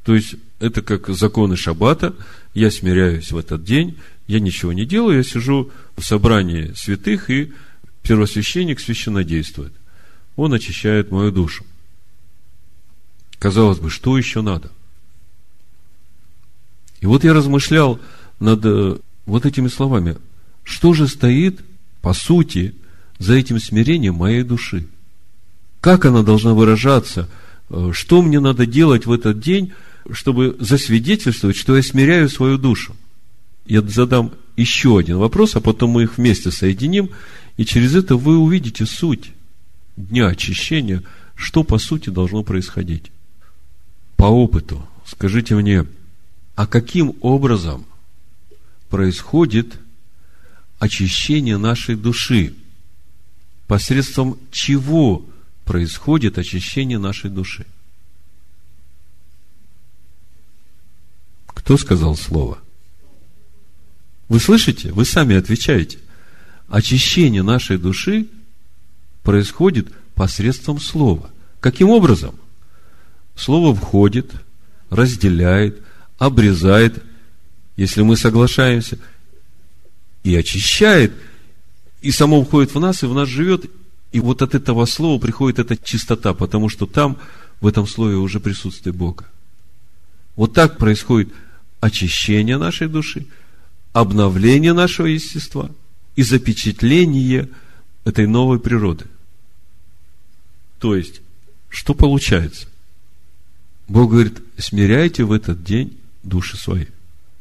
То 0.04 0.14
есть, 0.14 0.36
это 0.58 0.80
как 0.80 1.08
законы 1.08 1.54
шаббата. 1.54 2.16
Я 2.54 2.70
смиряюсь 2.70 3.30
в 3.30 3.36
этот 3.36 3.62
день, 3.62 3.98
я 4.26 4.40
ничего 4.40 4.72
не 4.72 4.86
делаю, 4.86 5.18
я 5.18 5.22
сижу 5.22 5.70
в 5.98 6.02
собрании 6.02 6.72
святых, 6.74 7.28
и 7.28 7.52
первосвященник 8.02 8.80
священно 8.80 9.22
действует. 9.22 9.74
Он 10.36 10.54
очищает 10.54 11.10
мою 11.10 11.30
душу. 11.30 11.66
Казалось 13.38 13.80
бы, 13.80 13.90
что 13.90 14.16
еще 14.16 14.40
надо? 14.40 14.70
И 17.02 17.06
вот 17.06 17.22
я 17.22 17.34
размышлял 17.34 18.00
над 18.40 18.64
э, 18.64 18.96
вот 19.26 19.44
этими 19.44 19.68
словами. 19.68 20.16
Что 20.64 20.92
же 20.92 21.08
стоит, 21.08 21.60
по 22.00 22.12
сути, 22.12 22.74
за 23.18 23.34
этим 23.34 23.58
смирением 23.58 24.14
моей 24.14 24.42
души? 24.42 24.86
Как 25.80 26.04
она 26.04 26.22
должна 26.22 26.54
выражаться? 26.54 27.28
Э, 27.70 27.90
что 27.92 28.22
мне 28.22 28.40
надо 28.40 28.66
делать 28.66 29.06
в 29.06 29.12
этот 29.12 29.40
день, 29.40 29.72
чтобы 30.10 30.56
засвидетельствовать, 30.58 31.56
что 31.56 31.76
я 31.76 31.82
смиряю 31.82 32.28
свою 32.28 32.58
душу? 32.58 32.94
Я 33.66 33.82
задам 33.82 34.32
еще 34.56 34.98
один 34.98 35.18
вопрос, 35.18 35.56
а 35.56 35.60
потом 35.60 35.90
мы 35.90 36.04
их 36.04 36.18
вместе 36.18 36.50
соединим, 36.50 37.10
и 37.56 37.64
через 37.64 37.94
это 37.94 38.16
вы 38.16 38.36
увидите 38.36 38.86
суть 38.86 39.32
дня 39.96 40.28
очищения, 40.28 41.02
что 41.34 41.64
по 41.64 41.78
сути 41.78 42.10
должно 42.10 42.42
происходить 42.42 43.10
по 44.22 44.26
опыту, 44.26 44.86
скажите 45.04 45.56
мне, 45.56 45.84
а 46.54 46.68
каким 46.68 47.16
образом 47.22 47.84
происходит 48.88 49.78
очищение 50.82 51.58
нашей 51.58 51.94
души? 51.94 52.54
Посредством 53.68 54.36
чего 54.50 55.24
происходит 55.64 56.38
очищение 56.38 56.98
нашей 56.98 57.30
души? 57.30 57.66
Кто 61.46 61.76
сказал 61.76 62.16
слово? 62.16 62.58
Вы 64.28 64.40
слышите? 64.40 64.90
Вы 64.90 65.04
сами 65.04 65.36
отвечаете. 65.36 66.00
Очищение 66.66 67.44
нашей 67.44 67.78
души 67.78 68.26
происходит 69.22 69.86
посредством 70.16 70.80
слова. 70.80 71.30
Каким 71.60 71.90
образом? 71.90 72.34
Слово 73.36 73.72
входит, 73.72 74.32
разделяет, 74.90 75.80
обрезает, 76.18 77.04
если 77.76 78.02
мы 78.02 78.16
соглашаемся, 78.16 78.98
и 80.24 80.34
очищает, 80.34 81.12
и 82.00 82.10
само 82.10 82.44
входит 82.44 82.74
в 82.74 82.80
нас, 82.80 83.02
и 83.02 83.06
в 83.06 83.14
нас 83.14 83.28
живет, 83.28 83.70
и 84.12 84.20
вот 84.20 84.42
от 84.42 84.54
этого 84.54 84.84
слова 84.86 85.20
приходит 85.20 85.58
эта 85.58 85.76
чистота, 85.76 86.34
потому 86.34 86.68
что 86.68 86.86
там, 86.86 87.18
в 87.60 87.66
этом 87.66 87.86
слове 87.86 88.16
уже 88.16 88.40
присутствие 88.40 88.92
Бога. 88.92 89.24
Вот 90.36 90.52
так 90.52 90.78
происходит 90.78 91.32
очищение 91.80 92.58
нашей 92.58 92.88
души, 92.88 93.26
обновление 93.92 94.72
нашего 94.72 95.06
естества 95.06 95.70
и 96.16 96.22
запечатление 96.22 97.48
этой 98.04 98.26
новой 98.26 98.58
природы. 98.58 99.06
То 100.78 100.96
есть, 100.96 101.20
что 101.68 101.94
получается? 101.94 102.66
Бог 103.88 104.10
говорит, 104.10 104.42
смиряйте 104.58 105.24
в 105.24 105.32
этот 105.32 105.62
день 105.62 105.96
души 106.22 106.56
свои, 106.56 106.86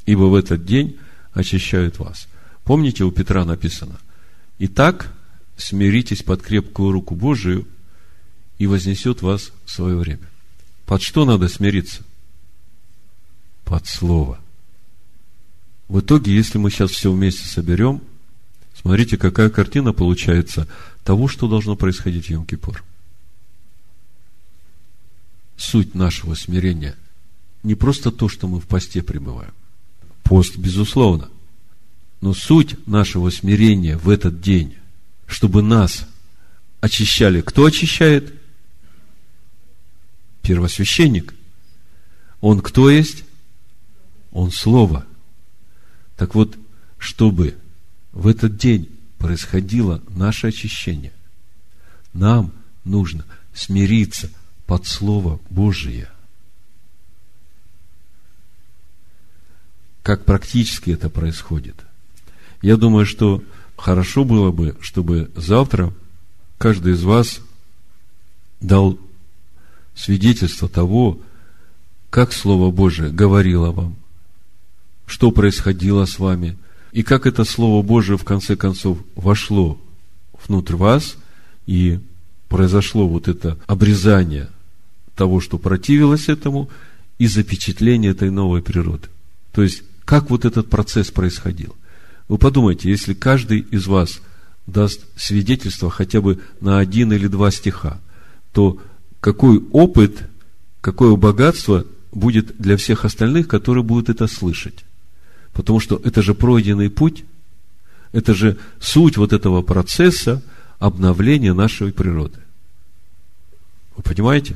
ибо 0.05 0.23
в 0.23 0.35
этот 0.35 0.65
день 0.65 0.97
очищают 1.33 1.99
вас. 1.99 2.27
Помните, 2.71 3.03
у 3.03 3.11
Петра 3.11 3.43
написано, 3.43 3.99
«Итак, 4.57 5.13
смиритесь 5.57 6.23
под 6.23 6.41
крепкую 6.41 6.93
руку 6.93 7.15
Божию, 7.15 7.67
и 8.59 8.65
вознесет 8.65 9.21
вас 9.21 9.51
в 9.65 9.71
свое 9.71 9.97
время». 9.97 10.25
Под 10.85 11.01
что 11.01 11.25
надо 11.25 11.49
смириться? 11.49 12.01
Под 13.65 13.85
Слово. 13.87 14.39
В 15.89 15.99
итоге, 15.99 16.33
если 16.33 16.59
мы 16.59 16.71
сейчас 16.71 16.91
все 16.91 17.11
вместе 17.11 17.45
соберем, 17.45 18.01
смотрите, 18.73 19.17
какая 19.17 19.49
картина 19.49 19.91
получается 19.91 20.65
того, 21.03 21.27
что 21.27 21.49
должно 21.49 21.75
происходить 21.75 22.27
в 22.27 22.29
Йом-Кипур. 22.29 22.81
Суть 25.57 25.93
нашего 25.93 26.35
смирения 26.35 26.95
не 27.63 27.75
просто 27.75 28.13
то, 28.13 28.29
что 28.29 28.47
мы 28.47 28.61
в 28.61 28.65
посте 28.65 29.03
пребываем. 29.03 29.53
Пост, 30.23 30.55
безусловно. 30.55 31.27
Но 32.21 32.35
суть 32.35 32.87
нашего 32.87 33.31
смирения 33.31 33.97
в 33.97 34.07
этот 34.07 34.41
день, 34.41 34.77
чтобы 35.25 35.63
нас 35.63 36.07
очищали. 36.79 37.41
Кто 37.41 37.65
очищает? 37.65 38.33
Первосвященник. 40.43 41.33
Он 42.39 42.61
кто 42.61 42.89
есть? 42.89 43.23
Он 44.31 44.51
Слово. 44.51 45.05
Так 46.15 46.35
вот, 46.35 46.57
чтобы 46.99 47.57
в 48.11 48.27
этот 48.27 48.55
день 48.57 48.89
происходило 49.17 50.03
наше 50.09 50.47
очищение, 50.47 51.13
нам 52.13 52.53
нужно 52.83 53.25
смириться 53.53 54.29
под 54.67 54.85
Слово 54.85 55.39
Божие. 55.49 56.07
Как 60.03 60.25
практически 60.25 60.91
это 60.91 61.09
происходит? 61.09 61.75
Я 62.61 62.77
думаю, 62.77 63.05
что 63.05 63.43
хорошо 63.75 64.23
было 64.23 64.51
бы, 64.51 64.75
чтобы 64.81 65.31
завтра 65.35 65.93
каждый 66.57 66.93
из 66.93 67.03
вас 67.03 67.41
дал 68.59 68.99
свидетельство 69.95 70.69
того, 70.69 71.19
как 72.09 72.33
Слово 72.33 72.71
Божие 72.71 73.11
говорило 73.11 73.71
вам, 73.71 73.95
что 75.05 75.31
происходило 75.31 76.05
с 76.05 76.19
вами, 76.19 76.57
и 76.91 77.03
как 77.03 77.25
это 77.25 77.43
Слово 77.43 77.83
Божие 77.83 78.17
в 78.17 78.23
конце 78.23 78.55
концов 78.55 78.99
вошло 79.15 79.79
внутрь 80.45 80.75
вас, 80.75 81.17
и 81.65 81.99
произошло 82.49 83.07
вот 83.07 83.27
это 83.27 83.57
обрезание 83.65 84.49
того, 85.15 85.39
что 85.39 85.57
противилось 85.57 86.29
этому, 86.29 86.69
и 87.17 87.27
запечатление 87.27 88.11
этой 88.11 88.31
новой 88.31 88.61
природы. 88.61 89.07
То 89.53 89.61
есть, 89.61 89.83
как 90.05 90.29
вот 90.31 90.43
этот 90.43 90.69
процесс 90.69 91.11
происходил. 91.11 91.75
Вы 92.31 92.37
подумайте, 92.37 92.89
если 92.89 93.13
каждый 93.13 93.59
из 93.59 93.87
вас 93.87 94.21
даст 94.65 95.01
свидетельство 95.17 95.89
хотя 95.89 96.21
бы 96.21 96.39
на 96.61 96.79
один 96.79 97.11
или 97.11 97.27
два 97.27 97.51
стиха, 97.51 97.99
то 98.53 98.79
какой 99.19 99.61
опыт, 99.73 100.29
какое 100.79 101.17
богатство 101.17 101.85
будет 102.13 102.55
для 102.57 102.77
всех 102.77 103.03
остальных, 103.03 103.49
которые 103.49 103.83
будут 103.83 104.07
это 104.07 104.27
слышать. 104.27 104.85
Потому 105.51 105.81
что 105.81 105.99
это 106.05 106.21
же 106.21 106.33
пройденный 106.33 106.89
путь, 106.89 107.25
это 108.13 108.33
же 108.33 108.57
суть 108.79 109.17
вот 109.17 109.33
этого 109.33 109.61
процесса 109.61 110.41
обновления 110.79 111.51
нашей 111.51 111.91
природы. 111.91 112.39
Вы 113.97 114.03
понимаете? 114.03 114.55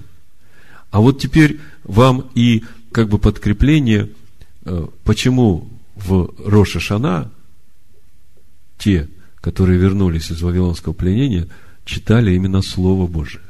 А 0.92 1.02
вот 1.02 1.20
теперь 1.20 1.60
вам 1.84 2.30
и 2.36 2.64
как 2.94 3.10
бы 3.10 3.18
подкрепление, 3.18 4.12
э, 4.64 4.88
почему 5.04 5.68
в 5.98 6.34
Роша 6.38 6.80
Шана 6.80 7.32
те, 8.78 9.08
которые 9.42 9.80
вернулись 9.80 10.32
из 10.32 10.42
Вавилонского 10.42 10.94
пленения, 10.94 11.48
читали 11.86 12.34
именно 12.34 12.62
Слово 12.62 13.08
Божие 13.08 13.42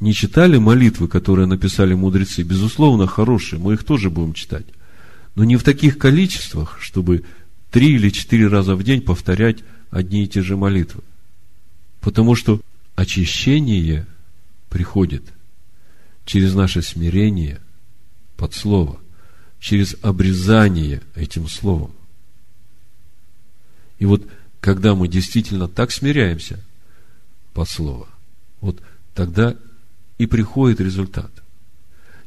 не 0.00 0.14
читали 0.14 0.58
молитвы, 0.58 1.08
которые 1.08 1.46
написали 1.46 1.94
мудрецы, 1.94 2.42
безусловно, 2.42 3.06
хорошие, 3.06 3.58
мы 3.58 3.74
их 3.74 3.84
тоже 3.84 4.10
будем 4.10 4.32
читать. 4.32 4.66
Но 5.34 5.44
не 5.44 5.56
в 5.56 5.64
таких 5.64 5.98
количествах, 5.98 6.78
чтобы 6.80 7.24
три 7.70 7.94
или 7.94 8.10
четыре 8.10 8.48
раза 8.48 8.76
в 8.76 8.82
день 8.82 9.02
повторять 9.02 9.58
одни 9.90 10.24
и 10.24 10.28
те 10.28 10.42
же 10.42 10.56
молитвы. 10.56 11.02
Потому 12.00 12.34
что 12.34 12.60
очищение 12.94 14.06
приходит 14.70 15.22
через 16.24 16.54
наше 16.54 16.82
смирение 16.82 17.60
под 18.36 18.54
Слово, 18.54 19.00
через 19.58 19.96
обрезание 20.02 21.02
этим 21.16 21.48
Словом. 21.48 21.92
И 23.98 24.06
вот 24.06 24.26
когда 24.60 24.94
мы 24.94 25.08
действительно 25.08 25.68
так 25.68 25.90
смиряемся 25.90 26.60
под 27.54 27.68
Слово, 27.68 28.08
вот 28.60 28.80
тогда 29.14 29.56
и 30.18 30.26
приходит 30.26 30.80
результат. 30.80 31.30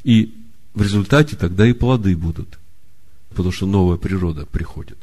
И 0.04 0.34
в 0.74 0.82
результате 0.82 1.36
тогда 1.36 1.68
и 1.68 1.74
плоды 1.74 2.16
будут, 2.16 2.58
потому 3.30 3.52
что 3.52 3.66
новая 3.66 3.98
природа 3.98 4.46
приходит. 4.46 4.98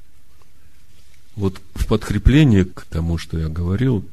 Вот 1.36 1.60
в 1.74 1.86
подкрепление 1.86 2.64
к 2.64 2.82
тому, 2.82 3.16
что 3.16 3.38
я 3.38 3.48
говорил, 3.48 4.08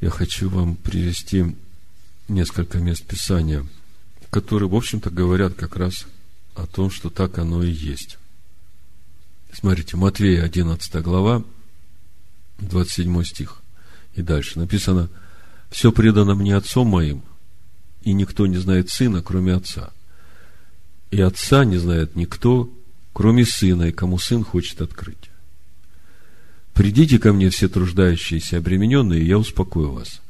я 0.00 0.10
хочу 0.10 0.48
вам 0.48 0.76
привести 0.76 1.56
несколько 2.28 2.78
мест 2.78 3.04
Писания, 3.04 3.66
которые, 4.30 4.68
в 4.68 4.74
общем-то, 4.74 5.10
говорят 5.10 5.54
как 5.54 5.76
раз 5.76 6.06
о 6.54 6.66
том, 6.66 6.90
что 6.90 7.10
так 7.10 7.38
оно 7.38 7.62
и 7.62 7.70
есть. 7.70 8.19
Смотрите, 9.52 9.96
Матвея 9.96 10.44
11 10.44 11.02
глава, 11.02 11.42
27 12.58 13.24
стих 13.24 13.62
и 14.14 14.22
дальше 14.22 14.58
написано– 14.58 15.08
все 15.70 15.92
предано 15.92 16.34
мне 16.34 16.56
отцом 16.56 16.88
моим, 16.88 17.22
и 18.02 18.12
никто 18.12 18.46
не 18.46 18.56
знает 18.56 18.90
сына, 18.90 19.22
кроме 19.22 19.54
отца. 19.54 19.90
И 21.10 21.20
отца 21.20 21.64
не 21.64 21.78
знает 21.78 22.16
никто, 22.16 22.70
кроме 23.12 23.46
сына, 23.46 23.84
и 23.84 23.92
кому 23.92 24.18
сын 24.18 24.44
хочет 24.44 24.80
открыть. 24.80 25.30
Придите 26.74 27.18
ко 27.18 27.32
мне 27.32 27.50
все 27.50 27.68
труждающиеся 27.68 28.58
обремененные, 28.58 29.20
и 29.20 29.26
я 29.26 29.38
успокою 29.38 29.92
вас. 29.92 30.20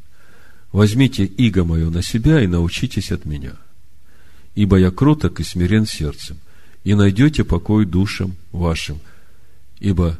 Возьмите 0.72 1.24
иго 1.24 1.64
мое 1.64 1.90
на 1.90 2.02
себя 2.02 2.42
и 2.42 2.46
научитесь 2.46 3.12
от 3.12 3.24
меня. 3.24 3.54
Ибо 4.54 4.78
я 4.78 4.90
кроток 4.90 5.40
и 5.40 5.44
смирен 5.44 5.87
сердцем, 5.87 6.38
и 6.85 6.94
найдете 6.94 7.44
покой 7.44 7.87
душам 7.87 8.37
вашим, 8.52 9.00
ибо 9.81 10.19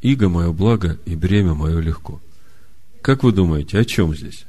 иго 0.00 0.28
мое 0.28 0.52
благо 0.52 0.98
и 1.04 1.14
бремя 1.14 1.54
мое 1.54 1.80
легко. 1.80 2.20
Как 3.02 3.22
вы 3.22 3.32
думаете, 3.32 3.78
о 3.78 3.84
чем 3.84 4.14
здесь? 4.14 4.46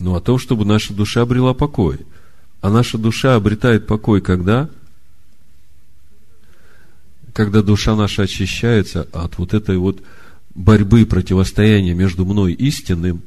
но 0.00 0.14
о 0.14 0.20
том, 0.20 0.38
чтобы 0.38 0.64
наша 0.64 0.94
душа 0.94 1.22
обрела 1.22 1.54
покой. 1.54 1.98
А 2.60 2.70
наша 2.70 2.98
душа 2.98 3.34
обретает 3.34 3.86
покой 3.86 4.20
когда? 4.20 4.68
Когда 7.32 7.62
душа 7.62 7.94
наша 7.94 8.22
очищается 8.22 9.08
от 9.12 9.38
вот 9.38 9.54
этой 9.54 9.76
вот 9.76 10.02
борьбы, 10.54 11.06
противостояния 11.06 11.94
между 11.94 12.24
мной 12.24 12.52
истинным 12.52 13.22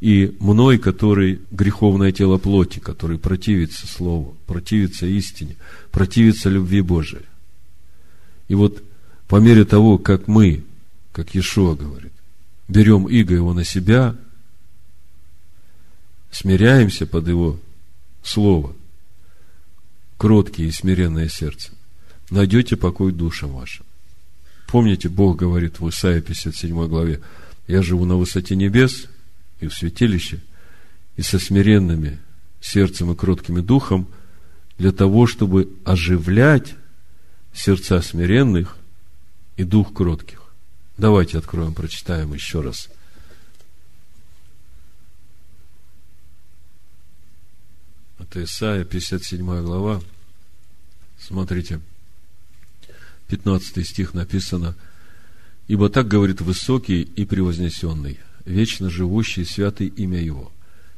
и 0.00 0.36
мной, 0.40 0.78
который 0.78 1.40
греховное 1.52 2.10
тело 2.10 2.38
плоти, 2.38 2.80
который 2.80 3.18
противится 3.18 3.86
Слову, 3.86 4.36
противится 4.46 5.06
истине, 5.06 5.56
противится 5.92 6.48
любви 6.48 6.80
Божией. 6.80 7.22
И 8.48 8.54
вот 8.54 8.82
по 9.28 9.36
мере 9.36 9.64
того, 9.64 9.98
как 9.98 10.28
мы, 10.28 10.64
как 11.12 11.34
Иешуа 11.34 11.74
говорит, 11.74 12.12
берем 12.68 13.08
иго 13.08 13.34
его 13.34 13.54
на 13.54 13.64
себя– 13.64 14.16
смиряемся 16.32 17.06
под 17.06 17.28
Его 17.28 17.60
Слово, 18.24 18.72
кроткие 20.16 20.68
и 20.68 20.72
смиренное 20.72 21.28
сердце, 21.28 21.72
найдете 22.30 22.76
покой 22.76 23.12
душам 23.12 23.52
вашим. 23.52 23.84
Помните, 24.68 25.08
Бог 25.08 25.36
говорит 25.36 25.80
в 25.80 25.88
Исаии 25.88 26.20
57 26.20 26.86
главе, 26.86 27.20
«Я 27.66 27.82
живу 27.82 28.04
на 28.04 28.16
высоте 28.16 28.54
небес 28.54 29.06
и 29.60 29.66
в 29.66 29.74
святилище, 29.74 30.38
и 31.16 31.22
со 31.22 31.40
смиренными 31.40 32.20
сердцем 32.60 33.10
и 33.10 33.16
кроткими 33.16 33.60
духом, 33.60 34.06
для 34.78 34.92
того, 34.92 35.26
чтобы 35.26 35.68
оживлять 35.84 36.74
сердца 37.54 38.00
смиренных 38.00 38.76
и 39.56 39.64
дух 39.64 39.92
кротких». 39.94 40.42
Давайте 40.96 41.38
откроем, 41.38 41.74
прочитаем 41.74 42.32
еще 42.34 42.60
раз– 42.60 42.88
Это 48.32 48.44
Исаия, 48.44 48.84
57 48.84 49.44
глава. 49.62 50.00
Смотрите, 51.20 51.80
15 53.28 53.86
стих 53.86 54.14
написано. 54.14 54.74
«Ибо 55.68 55.90
так 55.90 56.08
говорит 56.08 56.40
высокий 56.40 57.02
и 57.02 57.26
превознесенный, 57.26 58.20
вечно 58.46 58.88
живущий 58.88 59.44
святый 59.44 59.88
имя 59.88 60.18
Его. 60.18 60.50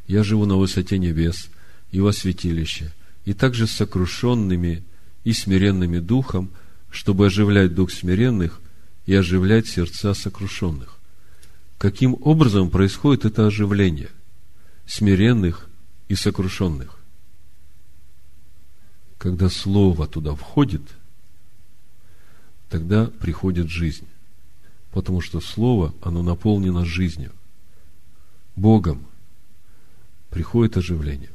Я 0.06 0.22
живу 0.22 0.46
на 0.46 0.54
высоте 0.54 0.96
небес 0.96 1.48
и 1.90 1.98
во 1.98 2.12
святилище, 2.12 2.92
и 3.24 3.34
также 3.34 3.66
с 3.66 3.72
сокрушенными 3.72 4.84
и 5.24 5.32
смиренными 5.32 5.98
духом, 5.98 6.50
чтобы 6.90 7.26
оживлять 7.26 7.74
дух 7.74 7.90
смиренных 7.90 8.60
и 9.06 9.14
оживлять 9.14 9.66
сердца 9.66 10.14
сокрушенных. 10.14 10.98
Каким 11.78 12.16
образом 12.20 12.70
происходит 12.70 13.24
это 13.24 13.46
оживление 13.46 14.10
смиренных 14.87 15.68
и 16.08 16.14
сокрушенных? 16.14 16.98
Когда 19.18 19.48
Слово 19.48 20.06
туда 20.06 20.34
входит, 20.34 20.82
тогда 22.68 23.06
приходит 23.06 23.68
жизнь. 23.68 24.06
Потому 24.92 25.20
что 25.20 25.40
Слово, 25.40 25.94
оно 26.02 26.22
наполнено 26.22 26.84
жизнью. 26.84 27.32
Богом 28.54 29.06
приходит 30.30 30.76
оживление. 30.76 31.30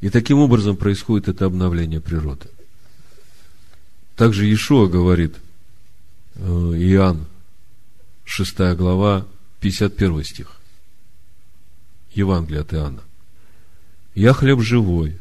И 0.00 0.10
таким 0.10 0.38
образом 0.38 0.76
происходит 0.76 1.28
это 1.28 1.46
обновление 1.46 2.00
природы. 2.00 2.48
Также 4.16 4.46
Иешуа 4.46 4.88
говорит, 4.88 5.36
э, 6.36 6.40
Иоанн, 6.42 7.26
6 8.24 8.74
глава, 8.74 9.26
51 9.60 10.24
стих. 10.24 10.56
Евангелие 12.12 12.62
от 12.62 12.72
Иоанна. 12.72 13.02
«Я 14.14 14.32
хлеб 14.32 14.60
живой, 14.62 15.18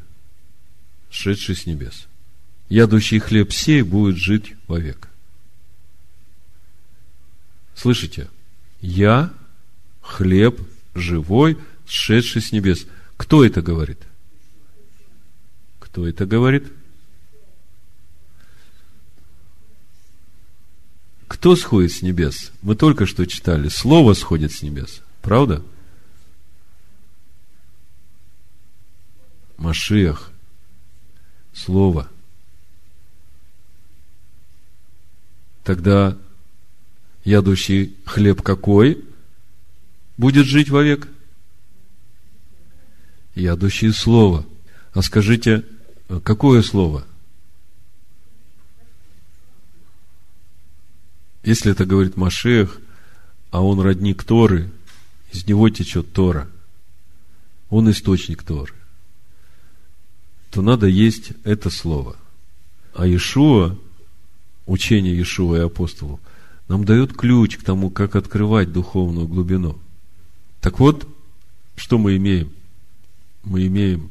шедший 1.09 1.55
с 1.55 1.65
небес. 1.65 2.07
Ядущий 2.69 3.19
хлеб 3.19 3.51
сей 3.51 3.81
будет 3.81 4.15
жить 4.15 4.53
вовек». 4.67 5.09
Слышите? 7.75 8.29
«Я 8.79 9.33
хлеб 10.01 10.61
живой, 10.93 11.57
сшедший 11.85 12.41
с 12.41 12.53
небес». 12.53 12.85
Кто 13.17 13.43
это 13.43 13.61
говорит? 13.61 13.99
Кто 15.79 16.07
это 16.07 16.25
говорит? 16.25 16.71
Кто 21.27 21.55
сходит 21.55 21.91
с 21.91 22.01
небес? 22.01 22.51
Мы 22.61 22.75
только 22.75 23.05
что 23.05 23.25
читали. 23.25 23.67
Слово 23.67 24.13
сходит 24.13 24.51
с 24.51 24.61
небес. 24.61 25.01
Правда? 25.21 25.63
Машиах. 29.57 30.31
Слово. 31.53 32.09
Тогда 35.63 36.15
ядущий 37.23 37.95
хлеб 38.05 38.43
какой 38.43 39.03
будет 40.17 40.45
жить 40.45 40.69
вовек? 40.69 41.07
Ядущий 43.33 43.91
слово. 43.91 44.45
А 44.93 45.01
скажите, 45.01 45.65
какое 46.23 46.61
слово? 46.61 47.05
Если 51.45 51.71
это 51.71 51.85
говорит 51.85 52.17
Машех, 52.17 52.81
а 53.51 53.63
он 53.63 53.79
родник 53.79 54.23
Торы, 54.23 54.71
из 55.31 55.45
него 55.45 55.69
течет 55.69 56.11
Тора, 56.11 56.47
он 57.69 57.89
источник 57.91 58.41
Торы, 58.41 58.73
то 60.49 60.63
надо 60.63 60.87
есть 60.87 61.33
это 61.43 61.69
слово. 61.69 62.15
А 62.95 63.05
Иешуа, 63.05 63.77
учение 64.65 65.13
Иешуа 65.13 65.57
и 65.57 65.61
апостолов, 65.61 66.19
нам 66.67 66.83
дает 66.83 67.13
ключ 67.13 67.57
к 67.57 67.63
тому, 67.63 67.91
как 67.91 68.15
открывать 68.15 68.73
духовную 68.73 69.27
глубину. 69.27 69.77
Так 70.61 70.79
вот, 70.79 71.07
что 71.75 71.99
мы 71.99 72.17
имеем? 72.17 72.51
Мы 73.43 73.67
имеем 73.67 74.09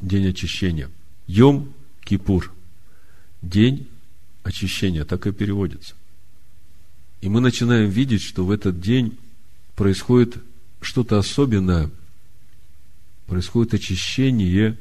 день 0.00 0.26
очищения. 0.26 0.90
Йом 1.28 1.72
Кипур. 2.02 2.52
День 3.42 3.86
очищения, 4.42 5.04
так 5.04 5.28
и 5.28 5.32
переводится. 5.32 5.94
И 7.24 7.28
мы 7.30 7.40
начинаем 7.40 7.88
видеть, 7.88 8.20
что 8.20 8.44
в 8.44 8.50
этот 8.50 8.82
день 8.82 9.16
происходит 9.76 10.36
что-то 10.82 11.16
особенное, 11.16 11.90
происходит 13.26 13.72
очищение, 13.72 14.76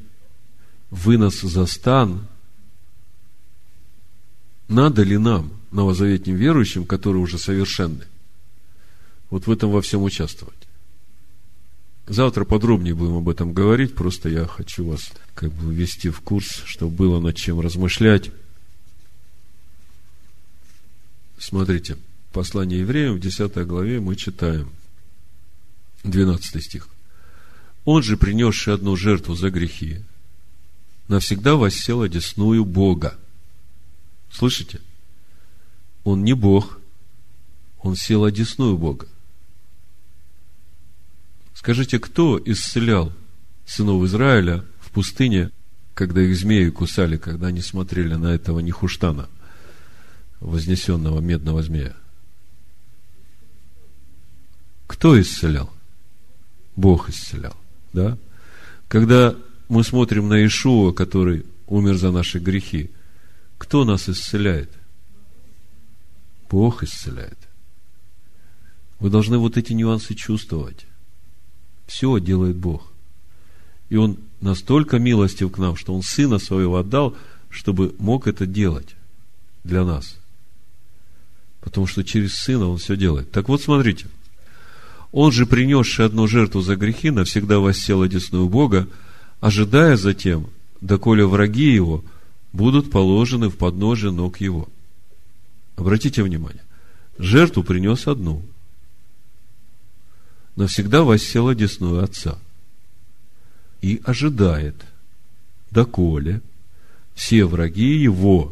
вынос 0.90 1.40
за 1.40 1.66
стан. 1.66 2.28
Надо 4.68 5.04
ли 5.04 5.18
нам, 5.18 5.54
новозаветним 5.72 6.36
верующим, 6.36 6.86
которые 6.86 7.24
уже 7.24 7.38
совершенны, 7.38 8.04
вот 9.30 9.48
в 9.48 9.52
этом 9.52 9.72
во 9.72 9.82
всем 9.82 10.04
участвовать? 10.04 10.68
Завтра 12.08 12.44
подробнее 12.44 12.94
будем 12.94 13.16
об 13.16 13.30
этом 13.30 13.54
говорить, 13.54 13.96
просто 13.96 14.28
я 14.28 14.48
хочу 14.48 14.86
вас 14.86 15.14
как 15.34 15.54
бы 15.54 15.74
ввести 15.74 16.10
в 16.10 16.20
курс, 16.20 16.62
чтобы 16.66 16.94
было 16.94 17.22
над 17.22 17.38
чем 17.38 17.62
размышлять. 17.62 18.32
Смотрите, 21.40 21.96
послание 22.34 22.80
евреям 22.80 23.16
в 23.16 23.20
10 23.20 23.56
главе 23.66 24.02
мы 24.02 24.16
читаем 24.18 24.70
12 26.04 26.62
стих. 26.62 26.90
Он 27.86 28.02
же, 28.04 28.18
принесший 28.18 28.74
одну 28.74 28.98
жертву 28.98 29.36
за 29.36 29.50
грехи, 29.50 30.02
навсегда 31.08 31.56
воссел 31.56 32.02
одесную 32.02 32.66
Бога. 32.66 33.16
Слышите? 34.32 34.82
Он 36.04 36.24
не 36.24 36.34
Бог, 36.34 36.80
он 37.82 37.96
сел 37.96 38.26
одесную 38.26 38.78
Бога. 38.78 39.08
Скажите, 41.54 42.00
кто 42.00 42.42
исцелял 42.44 43.14
сынов 43.66 44.04
Израиля 44.06 44.66
в 44.82 44.92
пустыне, 44.92 45.52
когда 45.94 46.22
их 46.22 46.36
змеи 46.36 46.70
кусали, 46.70 47.18
когда 47.18 47.48
они 47.48 47.62
смотрели 47.62 48.16
на 48.16 48.34
этого 48.34 48.60
Нехуштана, 48.60 49.30
вознесенного 50.40 51.22
медного 51.22 51.62
змея? 51.62 51.96
Кто 54.88 55.20
исцелял? 55.20 55.70
Бог 56.76 57.10
исцелял, 57.10 57.56
да? 57.94 58.18
Когда 58.88 59.36
мы 59.70 59.84
смотрим 59.84 60.28
на 60.30 60.46
Ишуа, 60.46 60.92
который 60.92 61.46
умер 61.68 61.98
за 61.98 62.12
наши 62.12 62.40
грехи, 62.40 62.92
кто 63.58 63.86
нас 63.86 64.10
исцеляет? 64.10 64.72
Бог 66.50 66.84
исцеляет. 66.84 67.38
Вы 69.00 69.10
должны 69.10 69.38
вот 69.38 69.58
эти 69.58 69.74
нюансы 69.74 70.14
чувствовать. 70.14 70.86
Все 71.88 72.20
делает 72.20 72.56
Бог. 72.56 72.92
И 73.90 73.96
Он 73.96 74.18
настолько 74.42 75.00
милостив 75.00 75.52
к 75.52 75.58
нам, 75.58 75.76
что 75.76 75.94
Он 75.96 76.02
Сына 76.02 76.40
Своего 76.40 76.78
отдал, 76.78 77.16
чтобы 77.50 77.96
мог 78.00 78.28
это 78.28 78.46
делать 78.46 78.96
для 79.64 79.84
нас. 79.84 80.18
Потому 81.62 81.88
что 81.88 82.04
через 82.04 82.36
Сына 82.36 82.68
Он 82.68 82.78
все 82.78 82.96
делает. 82.96 83.32
Так 83.32 83.50
вот, 83.50 83.62
смотрите– 83.62 84.08
он 85.14 85.32
же, 85.32 85.46
принесший 85.46 86.08
одну 86.08 86.28
жертву 86.28 86.62
за 86.62 86.76
грехи, 86.76 87.12
навсегда 87.12 87.60
воссел 87.60 88.02
одесную 88.02 88.50
Бога, 88.50 88.88
ожидая 89.40 89.96
затем, 89.96 90.48
доколе 90.82 91.24
враги 91.28 91.72
его 91.72 92.04
будут 92.52 92.90
положены 92.90 93.50
в 93.50 93.56
подножие 93.56 94.12
ног 94.12 94.42
его. 94.42 94.68
Обратите 95.76 96.24
внимание, 96.24 96.64
жертву 97.20 97.64
принес 97.64 98.08
одну. 98.08 98.42
Навсегда 100.56 101.04
воссел 101.04 101.48
одесную 101.48 102.04
Отца. 102.04 102.40
И 103.82 104.02
ожидает, 104.04 104.76
доколе 105.70 106.42
все 107.14 107.46
враги 107.46 107.98
его 107.98 108.52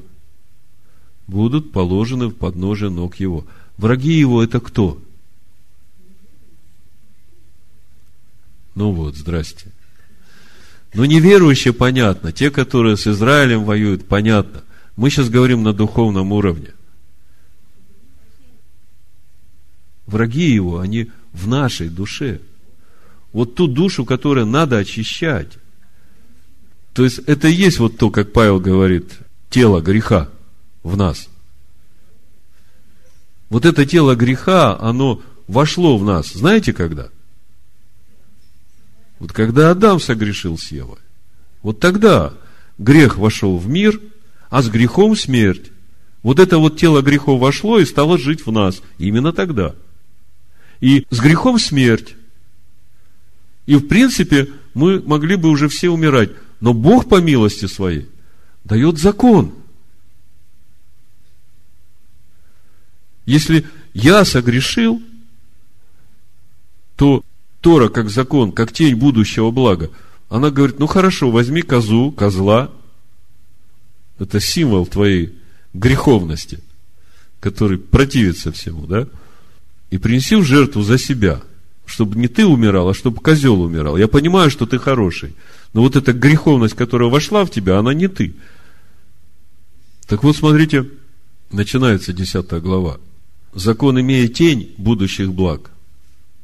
будут 1.25 1.71
положены 1.71 2.27
в 2.27 2.35
подножие 2.35 2.91
ног 2.91 3.15
его. 3.15 3.47
Враги 3.77 4.13
его 4.13 4.43
это 4.43 4.59
кто? 4.59 5.01
Ну 8.75 8.91
вот, 8.91 9.15
здрасте. 9.15 9.71
Ну, 10.93 11.05
неверующие, 11.05 11.73
понятно. 11.73 12.31
Те, 12.31 12.51
которые 12.51 12.97
с 12.97 13.07
Израилем 13.07 13.63
воюют, 13.63 14.07
понятно. 14.07 14.63
Мы 14.95 15.09
сейчас 15.09 15.29
говорим 15.29 15.63
на 15.63 15.73
духовном 15.73 16.31
уровне. 16.31 16.73
Враги 20.05 20.51
его, 20.51 20.79
они 20.79 21.09
в 21.31 21.47
нашей 21.47 21.87
душе. 21.87 22.41
Вот 23.31 23.55
ту 23.55 23.67
душу, 23.67 24.03
которую 24.03 24.45
надо 24.45 24.77
очищать. 24.77 25.53
То 26.93 27.05
есть, 27.05 27.19
это 27.19 27.47
и 27.47 27.53
есть 27.53 27.79
вот 27.79 27.97
то, 27.97 28.09
как 28.09 28.33
Павел 28.33 28.59
говорит, 28.59 29.13
тело 29.49 29.79
греха 29.79 30.29
в 30.83 30.97
нас. 30.97 31.29
Вот 33.49 33.65
это 33.65 33.85
тело 33.85 34.15
греха, 34.15 34.77
оно 34.77 35.21
вошло 35.47 35.97
в 35.97 36.03
нас. 36.03 36.33
Знаете 36.33 36.73
когда?– 36.73 37.09
вот 39.21 39.33
когда 39.33 39.69
Адам 39.69 39.99
согрешил 39.99 40.57
с 40.57 40.71
Евой, 40.71 40.97
вот 41.61 41.79
тогда 41.79 42.33
грех 42.79 43.19
вошел 43.19 43.55
в 43.59 43.69
мир, 43.69 44.01
а 44.49 44.63
с 44.63 44.67
грехом 44.67 45.15
смерть. 45.15 45.71
Вот 46.23 46.39
это 46.39 46.57
вот 46.57 46.79
тело 46.79 47.03
грехов 47.03 47.39
вошло 47.39 47.77
и 47.77 47.85
стало 47.85 48.17
жить 48.17 48.47
в 48.47 48.51
нас. 48.51 48.81
Именно 48.97 49.31
тогда. 49.31 49.75
И 50.79 51.05
с 51.11 51.19
грехом 51.19 51.59
смерть. 51.59 52.15
И 53.67 53.75
в 53.75 53.87
принципе 53.87 54.49
мы 54.73 54.99
могли 54.99 55.35
бы 55.35 55.49
уже 55.49 55.69
все 55.69 55.91
умирать. 55.91 56.31
Но 56.59 56.73
Бог 56.73 57.07
по 57.07 57.21
милости 57.21 57.67
своей 57.67 58.09
дает 58.63 58.97
закон. 58.97 59.53
Если 63.27 63.67
я 63.93 64.25
согрешил, 64.25 64.99
то 66.95 67.23
Тора, 67.61 67.89
как 67.89 68.09
закон, 68.09 68.51
как 68.51 68.73
тень 68.73 68.95
будущего 68.95 69.51
блага, 69.51 69.89
она 70.29 70.49
говорит, 70.49 70.79
ну 70.79 70.87
хорошо, 70.87 71.29
возьми 71.29 71.61
козу, 71.61 72.11
козла, 72.11 72.71
это 74.17 74.39
символ 74.39 74.85
твоей 74.85 75.35
греховности, 75.73 76.59
который 77.39 77.77
противится 77.77 78.51
всему, 78.51 78.87
да, 78.87 79.07
и 79.89 79.97
принеси 79.97 80.35
в 80.35 80.43
жертву 80.43 80.81
за 80.81 80.97
себя, 80.97 81.41
чтобы 81.85 82.17
не 82.17 82.27
ты 82.27 82.45
умирал, 82.45 82.89
а 82.89 82.93
чтобы 82.93 83.21
козел 83.21 83.61
умирал. 83.61 83.97
Я 83.97 84.07
понимаю, 84.07 84.49
что 84.49 84.65
ты 84.65 84.79
хороший, 84.79 85.35
но 85.73 85.81
вот 85.81 85.95
эта 85.95 86.13
греховность, 86.13 86.75
которая 86.75 87.09
вошла 87.09 87.45
в 87.45 87.51
тебя, 87.51 87.77
она 87.77 87.93
не 87.93 88.07
ты. 88.07 88.33
Так 90.07 90.23
вот, 90.23 90.35
смотрите, 90.35 90.89
начинается 91.51 92.13
10 92.13 92.49
глава. 92.61 92.97
Закон, 93.53 93.99
имея 93.99 94.27
тень 94.27 94.73
будущих 94.77 95.33
благ, 95.33 95.70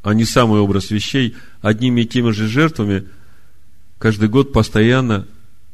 а 0.07 0.13
не 0.13 0.23
самый 0.23 0.61
образ 0.61 0.89
вещей, 0.89 1.35
одними 1.59 1.99
и 1.99 2.05
теми 2.05 2.31
же 2.31 2.47
жертвами, 2.47 3.03
каждый 3.99 4.29
год 4.29 4.53
постоянно 4.53 5.27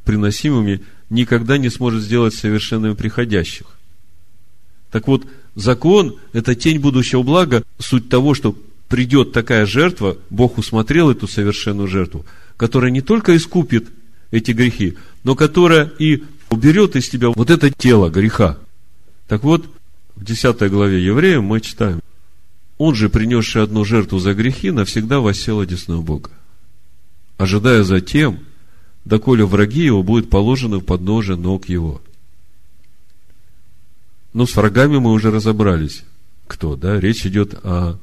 приносимыми, 0.05 0.81
никогда 1.11 1.59
не 1.59 1.69
сможет 1.69 2.01
сделать 2.01 2.33
совершенными 2.33 2.95
приходящих. 2.95 3.67
Так 4.89 5.07
вот, 5.07 5.27
закон– 5.53 6.17
это 6.33 6.55
тень 6.55 6.79
будущего 6.79 7.21
блага, 7.21 7.61
суть 7.77 8.09
того, 8.09 8.33
что 8.33 8.57
придет 8.87 9.33
такая 9.33 9.67
жертва, 9.67 10.17
Бог 10.31 10.57
усмотрел 10.57 11.11
эту 11.11 11.27
совершенную 11.27 11.87
жертву, 11.87 12.25
которая 12.57 12.89
не 12.89 13.01
только 13.01 13.37
искупит 13.37 13.89
эти 14.31 14.49
грехи, 14.49 14.97
но 15.23 15.35
которая 15.35 15.91
и 15.99 16.23
уберет 16.49 16.95
из 16.95 17.07
тебя 17.07 17.29
вот 17.29 17.51
это 17.51 17.69
тело 17.69 18.09
греха. 18.09 18.57
Так 19.27 19.43
вот, 19.43 19.67
в 20.15 20.25
10 20.25 20.71
главе 20.71 21.05
Евреям 21.05 21.43
мы 21.43 21.61
читаем, 21.61 21.99
он 22.85 22.95
же, 22.95 23.07
принесший 23.07 23.63
одну 23.63 23.85
жертву 23.85 24.19
за 24.19 24.33
грехи, 24.33 24.69
навсегда 24.69 25.21
воссел 25.21 25.61
одесную 25.61 26.01
Бога, 26.01 26.31
ожидая 27.37 27.83
затем, 27.83 28.41
доколе 29.05 29.45
враги 29.45 29.85
его 29.85 30.03
будут 30.03 30.29
положены 30.29 30.79
в 30.79 30.81
подножие 30.81 31.37
ног 31.37 31.69
его. 31.69 32.01
Но 34.33 34.45
с 34.45 34.53
врагами 34.57 34.97
мы 34.97 35.13
уже 35.13 35.31
разобрались. 35.31 36.03
Кто, 36.45 36.75
да? 36.75 36.99
Речь 36.99 37.25
идет 37.25 37.53
о 37.63 37.99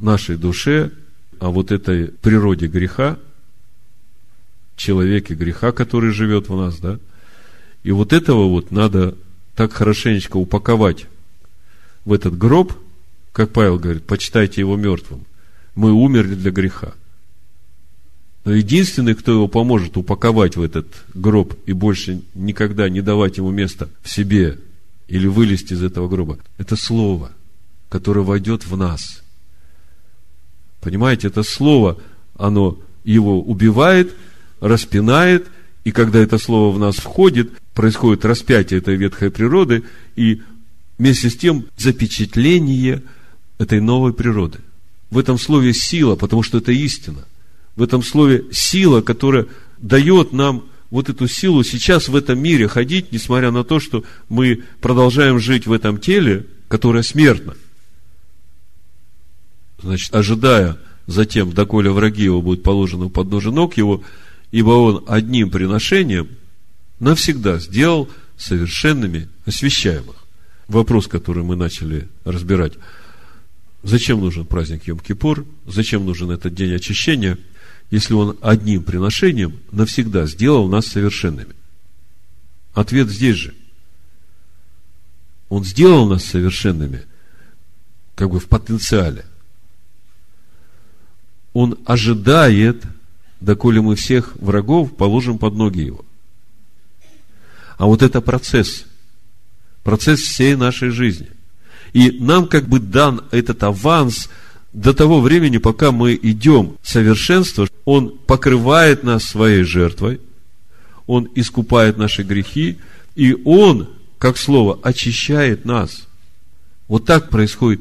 нашей 0.00 0.38
душе, 0.38 0.90
о 1.38 1.50
вот 1.50 1.70
этой 1.70 2.06
природе 2.06 2.66
греха, 2.66 3.18
человеке 4.74 5.34
греха, 5.34 5.70
который 5.70 6.12
живет 6.12 6.48
в 6.48 6.56
нас, 6.56 6.78
да? 6.78 6.98
И 7.82 7.90
вот 7.90 8.14
этого 8.14 8.48
вот 8.48 8.70
надо 8.70 9.18
так 9.54 9.74
хорошенечко 9.74 10.38
упаковать 10.38 11.04
в 12.06 12.14
этот 12.14 12.38
гроб, 12.38 12.72
как 13.32 13.52
Павел 13.52 13.78
говорит, 13.78 14.04
почитайте 14.04 14.60
его 14.60 14.76
мертвым. 14.76 15.24
Мы 15.74 15.92
умерли 15.92 16.34
для 16.34 16.50
греха. 16.50 16.94
Но 18.44 18.54
единственный, 18.54 19.14
кто 19.14 19.32
его 19.32 19.48
поможет 19.48 19.96
упаковать 19.96 20.56
в 20.56 20.62
этот 20.62 20.86
гроб 21.14 21.54
и 21.66 21.72
больше 21.72 22.22
никогда 22.34 22.88
не 22.88 23.00
давать 23.00 23.36
ему 23.36 23.50
места 23.50 23.88
в 24.02 24.10
себе 24.10 24.58
или 25.06 25.26
вылезти 25.26 25.74
из 25.74 25.82
этого 25.82 26.08
гроба, 26.08 26.38
это 26.56 26.76
Слово, 26.76 27.32
которое 27.88 28.22
войдет 28.22 28.66
в 28.66 28.76
нас. 28.76 29.22
Понимаете, 30.80 31.28
это 31.28 31.42
Слово, 31.42 31.98
оно 32.36 32.78
его 33.04 33.40
убивает, 33.42 34.14
распинает, 34.60 35.46
и 35.84 35.92
когда 35.92 36.18
это 36.18 36.38
Слово 36.38 36.74
в 36.74 36.78
нас 36.78 36.96
входит, 36.96 37.50
происходит 37.74 38.24
распятие 38.24 38.78
этой 38.78 38.96
ветхой 38.96 39.30
природы, 39.30 39.84
и 40.16 40.42
вместе 40.98 41.30
с 41.30 41.36
тем 41.36 41.66
запечатление 41.76 43.02
этой 43.58 43.80
новой 43.80 44.12
природы. 44.12 44.58
В 45.10 45.18
этом 45.18 45.38
слове 45.38 45.74
сила, 45.74 46.16
потому 46.16 46.42
что 46.42 46.58
это 46.58 46.72
истина. 46.72 47.24
В 47.76 47.82
этом 47.82 48.02
слове 48.02 48.44
сила, 48.52 49.00
которая 49.00 49.46
дает 49.78 50.32
нам 50.32 50.64
вот 50.90 51.08
эту 51.08 51.28
силу 51.28 51.62
сейчас 51.64 52.08
в 52.08 52.16
этом 52.16 52.38
мире 52.38 52.68
ходить, 52.68 53.12
несмотря 53.12 53.50
на 53.50 53.64
то, 53.64 53.78
что 53.78 54.04
мы 54.28 54.64
продолжаем 54.80 55.38
жить 55.38 55.66
в 55.66 55.72
этом 55.72 55.98
теле, 55.98 56.46
которое 56.68 57.02
смертно. 57.02 57.54
Значит, 59.82 60.14
ожидая 60.14 60.78
затем, 61.06 61.52
доколе 61.52 61.90
враги 61.90 62.24
его 62.24 62.42
будут 62.42 62.62
положены 62.62 63.06
в 63.06 63.10
подножие 63.10 63.52
ног 63.52 63.76
его, 63.76 64.02
ибо 64.50 64.70
он 64.70 65.04
одним 65.06 65.50
приношением 65.50 66.28
навсегда 67.00 67.58
сделал 67.58 68.08
совершенными 68.36 69.28
освящаемых 69.46 70.16
вопрос, 70.68 71.06
который 71.06 71.42
мы 71.42 71.56
начали 71.56 72.08
разбирать. 72.24 72.74
Зачем 73.88 74.20
нужен 74.20 74.44
праздник 74.44 74.86
Йом-Кипур? 74.86 75.46
Зачем 75.66 76.04
нужен 76.04 76.30
этот 76.30 76.54
день 76.54 76.74
очищения, 76.74 77.38
если 77.90 78.12
он 78.12 78.36
одним 78.42 78.82
приношением 78.82 79.60
навсегда 79.72 80.26
сделал 80.26 80.68
нас 80.68 80.88
совершенными? 80.88 81.54
Ответ 82.74 83.08
здесь 83.08 83.36
же. 83.36 83.54
Он 85.48 85.64
сделал 85.64 86.06
нас 86.06 86.22
совершенными, 86.22 87.06
как 88.14 88.28
бы 88.28 88.40
в 88.40 88.48
потенциале. 88.48 89.24
Он 91.54 91.78
ожидает, 91.86 92.84
доколе 93.40 93.80
мы 93.80 93.96
всех 93.96 94.36
врагов 94.36 94.98
положим 94.98 95.38
под 95.38 95.54
ноги 95.54 95.80
его. 95.80 96.04
А 97.78 97.86
вот 97.86 98.02
это 98.02 98.20
процесс– 98.20 98.84
процесс 99.82 100.20
всей 100.20 100.56
нашей 100.56 100.90
жизни. 100.90 101.37
И 101.92 102.10
нам 102.20 102.46
как 102.46 102.68
бы 102.68 102.80
дан 102.80 103.22
этот 103.30 103.62
аванс 103.62 104.28
до 104.72 104.92
того 104.92 105.20
времени, 105.20 105.58
пока 105.58 105.92
мы 105.92 106.18
идем 106.20 106.76
в 106.82 106.88
совершенство, 106.88 107.68
Он 107.84 108.10
покрывает 108.10 109.02
нас 109.02 109.24
своей 109.24 109.62
жертвой, 109.62 110.20
Он 111.06 111.28
искупает 111.34 111.96
наши 111.96 112.22
грехи, 112.22 112.78
и 113.14 113.36
Он, 113.44 113.88
как 114.18 114.36
слово, 114.36 114.78
очищает 114.82 115.64
нас. 115.64 116.06
Вот 116.86 117.06
так 117.06 117.30
происходит 117.30 117.80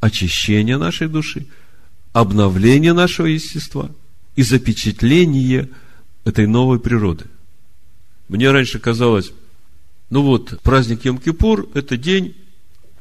очищение 0.00 0.76
нашей 0.76 1.08
души, 1.08 1.46
обновление 2.12 2.92
нашего 2.92 3.26
естества 3.26 3.90
и 4.36 4.42
запечатление 4.42 5.68
этой 6.24 6.46
новой 6.46 6.78
природы. 6.78 7.24
Мне 8.28 8.50
раньше 8.50 8.78
казалось, 8.78 9.32
ну 10.10 10.22
вот, 10.22 10.60
праздник 10.62 11.04
Йом-Кипур– 11.04 11.70
это 11.74 11.96
день, 11.96 12.34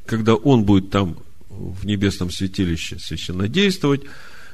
когда 0.06 0.36
он 0.36 0.64
будет 0.64 0.90
там 0.90 1.18
в 1.50 1.86
небесном 1.86 2.32
святилище 2.32 3.00
священно 3.00 3.48
действовать, 3.48 4.02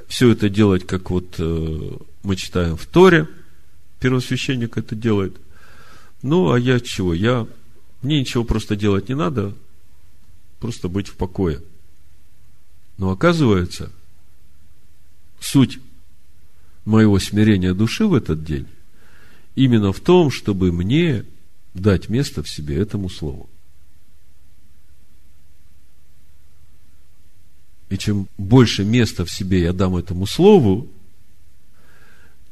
все 0.07 0.31
это 0.31 0.49
делать, 0.49 0.85
как 0.85 1.09
вот 1.09 1.35
э, 1.37 1.91
мы 2.23 2.35
читаем 2.35 2.77
в 2.77 2.85
Торе, 2.85 3.27
первосвященник 3.99 4.77
это 4.77 4.95
делает. 4.95 5.35
Ну, 6.21 6.51
а 6.51 6.59
я 6.59 6.79
чего? 6.79 7.13
Я, 7.13 7.47
мне 8.01 8.19
ничего 8.19 8.43
просто 8.43 8.75
делать 8.75 9.09
не 9.09 9.15
надо, 9.15 9.55
просто 10.59 10.89
быть 10.89 11.07
в 11.07 11.15
покое. 11.15 11.61
Но 12.97 13.09
оказывается, 13.11 13.91
суть 15.39 15.79
моего 16.85 17.19
смирения 17.19 17.73
души 17.73 18.05
в 18.05 18.13
этот 18.13 18.43
день 18.43 18.67
именно 19.55 19.91
в 19.91 19.99
том, 19.99 20.31
чтобы 20.31 20.71
мне 20.71 21.25
дать 21.73 22.09
место 22.09 22.43
в 22.43 22.49
себе 22.49 22.77
этому 22.77 23.09
слову. 23.09 23.49
И 27.91 27.97
чем 27.97 28.29
больше 28.37 28.85
места 28.85 29.25
в 29.25 29.29
себе 29.29 29.63
я 29.63 29.73
дам 29.73 29.97
этому 29.97 30.25
слову, 30.25 30.87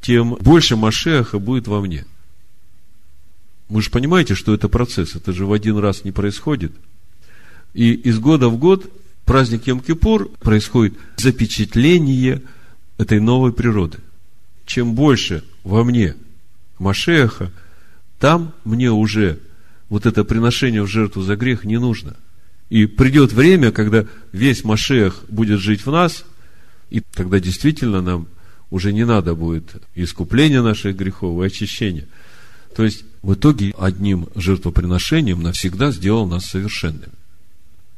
тем 0.02 0.36
больше 0.36 0.76
Машеха 0.76 1.40
будет 1.40 1.66
во 1.66 1.80
мне. 1.80 2.06
Вы 3.70 3.82
же 3.82 3.90
понимаете, 3.90 4.36
что 4.36 4.54
это 4.54 4.68
процесс, 4.68 5.16
это 5.16 5.32
же 5.32 5.46
в 5.46 5.54
один 5.54 5.78
раз 5.78 6.04
не 6.04 6.12
происходит. 6.12 6.74
И 7.74 7.94
из 7.94 8.20
года 8.20 8.50
в 8.50 8.58
год 8.58 8.92
праздник 9.24 9.66
Йом-Кипур 9.66 10.30
происходит 10.40 10.98
запечатление 11.16 12.42
этой 12.98 13.22
новой 13.22 13.54
природы. 13.54 14.00
Чем 14.66 14.94
больше 14.94 15.46
во 15.64 15.86
мне 15.86 16.18
Машеха, 16.80 17.50
там 18.20 18.54
мне 18.66 18.92
уже 18.92 19.40
вот 19.88 20.06
это 20.06 20.26
приношение 20.26 20.84
в 20.84 20.88
жертву 20.88 21.22
за 21.22 21.38
грех 21.38 21.64
не 21.64 21.80
нужно. 21.80 22.18
И 22.70 22.86
придет 22.86 23.34
время, 23.34 23.72
когда 23.72 24.06
весь 24.32 24.64
Машех 24.64 25.24
будет 25.28 25.60
жить 25.60 25.86
в 25.86 25.92
нас, 25.92 26.24
и 26.90 27.02
тогда 27.02 27.40
действительно 27.40 28.02
нам 28.02 28.28
уже 28.70 28.94
не 28.94 29.06
надо 29.06 29.34
будет 29.34 29.76
искупления 29.96 30.62
наших 30.62 30.96
грехов 30.96 31.42
и 31.42 31.46
очищения. 31.46 32.08
То 32.76 32.84
есть, 32.84 33.04
в 33.24 33.34
итоге, 33.34 33.74
одним 33.78 34.30
жертвоприношением 34.36 35.42
навсегда 35.42 35.92
сделал 35.92 36.28
нас 36.28 36.46
совершенными. 36.46 37.12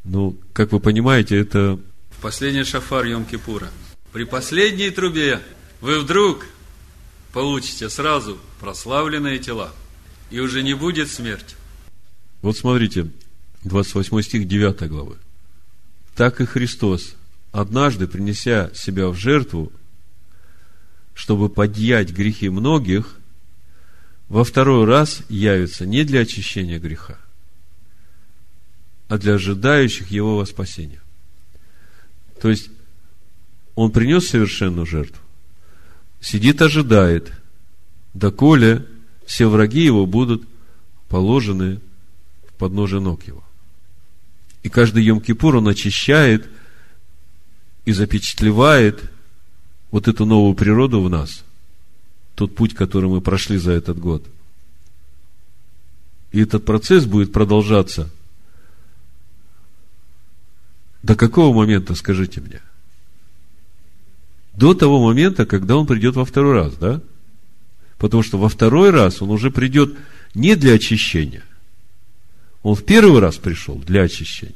Ну, 0.03 0.37
как 0.53 0.71
вы 0.71 0.79
понимаете, 0.79 1.37
это 1.37 1.77
последний 2.21 2.63
шафар 2.63 3.05
Йом-Кипура, 3.05 3.67
при 4.11 4.23
последней 4.23 4.89
трубе 4.89 5.41
вы 5.81 5.99
вдруг 5.99 6.45
получите 7.33 7.89
сразу 7.89 8.37
прославленные 8.59 9.39
тела, 9.39 9.71
и 10.29 10.39
уже 10.39 10.63
не 10.63 10.73
будет 10.73 11.09
смерти. 11.09 11.55
Вот 12.41 12.57
смотрите, 12.57 13.07
28 13.63 14.21
стих 14.21 14.47
9 14.47 14.89
главы. 14.89 15.17
Так 16.15 16.41
и 16.41 16.45
Христос, 16.45 17.15
однажды 17.51 18.07
принеся 18.07 18.71
себя 18.73 19.07
в 19.07 19.15
жертву, 19.15 19.71
чтобы 21.13 21.49
подъять 21.49 22.11
грехи 22.11 22.49
многих, 22.49 23.17
во 24.27 24.43
второй 24.43 24.85
раз 24.85 25.21
явится 25.29 25.85
не 25.85 26.03
для 26.03 26.21
очищения 26.21 26.79
греха, 26.79 27.17
а 29.09 29.17
для 29.17 29.35
ожидающих 29.35 30.09
его 30.09 30.37
во 30.37 30.45
спасение. 30.45 31.01
То 32.41 32.49
есть, 32.49 32.69
он 33.75 33.91
принес 33.91 34.29
совершенную 34.29 34.85
жертву, 34.85 35.21
сидит, 36.21 36.61
ожидает, 36.61 37.33
доколе 38.13 38.85
все 39.25 39.47
враги 39.47 39.83
его 39.83 40.05
будут 40.05 40.43
положены 41.09 41.79
в 42.47 42.53
подножие 42.53 43.01
ног 43.01 43.23
его. 43.27 43.43
И 44.63 44.69
каждый 44.69 45.07
Йом-Кипур 45.07 45.57
он 45.57 45.67
очищает 45.67 46.47
и 47.85 47.91
запечатлевает 47.91 49.03
вот 49.89 50.07
эту 50.07 50.25
новую 50.25 50.53
природу 50.53 51.01
в 51.01 51.09
нас, 51.09 51.43
тот 52.35 52.55
путь, 52.55 52.75
который 52.75 53.09
мы 53.09 53.21
прошли 53.21 53.57
за 53.57 53.71
этот 53.71 53.99
год. 53.99 54.25
И 56.31 56.41
этот 56.41 56.63
процесс 56.63 57.05
будет 57.05 57.33
продолжаться 57.33 58.09
до 61.03 61.15
какого 61.15 61.55
момента, 61.55 61.95
скажите 61.95 62.41
мне? 62.41 62.61
До 64.53 64.73
того 64.73 65.03
момента, 65.03 65.45
когда 65.45 65.75
он 65.75 65.87
придет 65.87 66.15
во 66.15 66.25
второй 66.25 66.53
раз, 66.53 66.75
да? 66.75 67.01
Потому 67.97 68.23
что 68.23 68.37
во 68.37 68.49
второй 68.49 68.91
раз 68.91 69.21
он 69.21 69.31
уже 69.31 69.49
придет 69.51 69.97
не 70.33 70.55
для 70.55 70.73
очищения. 70.73 71.43
Он 72.63 72.75
в 72.75 72.83
первый 72.83 73.19
раз 73.19 73.37
пришел 73.37 73.75
для 73.75 74.03
очищения. 74.03 74.55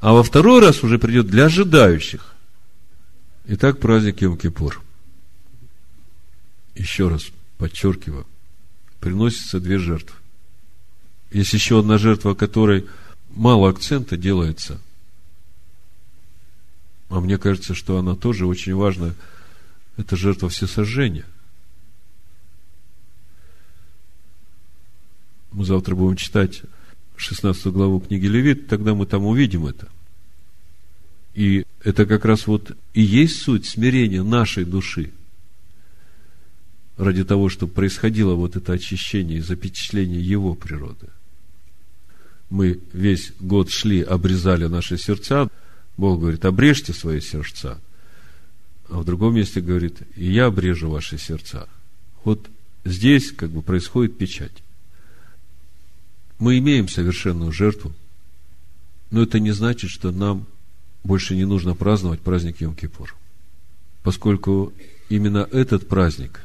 А 0.00 0.12
во 0.12 0.22
второй 0.22 0.60
раз 0.60 0.82
уже 0.82 0.98
придет 0.98 1.28
для 1.28 1.44
ожидающих. 1.46 2.34
Итак, 3.46 3.78
праздник 3.78 4.20
Йом-Кипур. 4.20 4.74
Еще 6.74 7.08
раз 7.08 7.26
подчеркиваю, 7.58 8.26
приносятся 9.00 9.60
две 9.60 9.78
жертвы. 9.78 10.16
Есть 11.30 11.52
еще 11.52 11.78
одна 11.78 11.98
жертва, 11.98 12.34
которой 12.34 12.86
мало 13.30 13.70
акцента 13.70 14.16
делается. 14.16 14.80
А 17.08 17.20
мне 17.20 17.38
кажется, 17.38 17.74
что 17.74 17.98
она 17.98 18.16
тоже 18.16 18.46
очень 18.46 18.74
важна. 18.74 19.14
Это 19.96 20.16
жертва 20.16 20.48
всесожжения. 20.48 21.26
Мы 25.52 25.64
завтра 25.66 25.94
будем 25.94 26.16
читать 26.16 26.62
16 27.16 27.66
главу 27.66 28.00
книги 28.00 28.26
Левит, 28.26 28.68
тогда 28.68 28.94
мы 28.94 29.06
там 29.06 29.26
увидим 29.26 29.66
это. 29.66 29.88
И 31.34 31.64
это 31.82 32.06
как 32.06 32.24
раз 32.24 32.46
вот 32.46 32.76
и 32.94 33.02
есть 33.02 33.42
суть 33.42 33.66
смирения 33.66 34.22
нашей 34.22 34.64
души. 34.64 35.10
Ради 36.96 37.24
того, 37.24 37.48
чтобы 37.48 37.72
происходило 37.72 38.34
вот 38.34 38.56
это 38.56 38.72
очищение 38.72 39.38
и 39.38 39.42
запечатление 39.42 40.20
его 40.20 40.54
природы. 40.54 41.08
Мы 42.50 42.80
весь 42.92 43.32
год 43.40 43.70
шли, 43.70 44.02
обрезали 44.02 44.66
наши 44.66 44.98
сердца. 44.98 45.48
Бог 45.96 46.20
говорит, 46.20 46.44
обрежьте 46.44 46.92
свои 46.92 47.20
сердца. 47.20 47.80
А 48.88 48.98
в 48.98 49.04
другом 49.04 49.34
месте 49.34 49.60
говорит, 49.60 50.02
и 50.16 50.30
я 50.30 50.46
обрежу 50.46 50.90
ваши 50.90 51.18
сердца. 51.18 51.66
Вот 52.24 52.46
здесь 52.84 53.32
как 53.32 53.50
бы 53.50 53.62
происходит 53.62 54.18
печать. 54.18 54.62
Мы 56.42 56.58
имеем 56.58 56.88
совершенную 56.88 57.52
жертву, 57.52 57.92
но 59.12 59.22
это 59.22 59.38
не 59.38 59.52
значит, 59.52 59.90
что 59.90 60.10
нам 60.10 60.44
больше 61.04 61.36
не 61.36 61.44
нужно 61.44 61.76
праздновать 61.76 62.18
праздник 62.18 62.60
Йом-Кипур. 62.60 63.10
Поскольку 64.02 64.72
именно 65.08 65.48
этот 65.52 65.86
праздник 65.86 66.40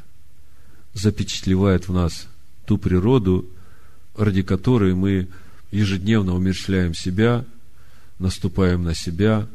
запечатлевает 0.93 1.87
в 1.87 1.93
нас 1.93 2.27
ту 2.67 2.77
природу, 2.77 3.49
ради 4.15 4.43
которой 4.43 4.93
мы 4.93 5.29
ежедневно 5.71 6.35
умерщвляем 6.35 6.93
себя, 6.93 7.43
наступаем 8.19 8.83
на 8.83 8.93
себя, 8.93 9.47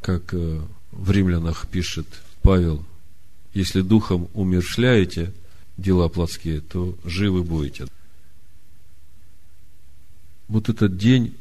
как 0.00 0.32
э, 0.32 0.60
в 0.92 1.10
римлянах 1.10 1.66
пишет 1.66 2.06
Павел, 2.42 2.86
если 3.52 3.80
духом 3.80 4.28
умершляете 4.32 5.32
дела 5.76 6.08
плотские, 6.08 6.60
то 6.60 6.96
живы 7.04 7.42
будете 7.42 7.88
вот 10.50 10.68
этот 10.68 10.96
день 10.96 11.32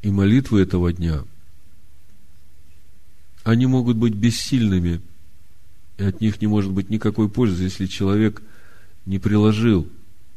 и 0.00 0.10
молитвы 0.10 0.62
этого 0.62 0.92
дня, 0.94 1.24
они 3.44 3.66
могут 3.66 3.98
быть 3.98 4.14
бессильными, 4.14 5.02
и 5.98 6.04
от 6.04 6.20
них 6.22 6.40
не 6.40 6.46
может 6.46 6.72
быть 6.72 6.88
никакой 6.88 7.28
пользы, 7.28 7.64
если 7.64 7.86
человек 7.86 8.42
не 9.04 9.18
приложил 9.18 9.86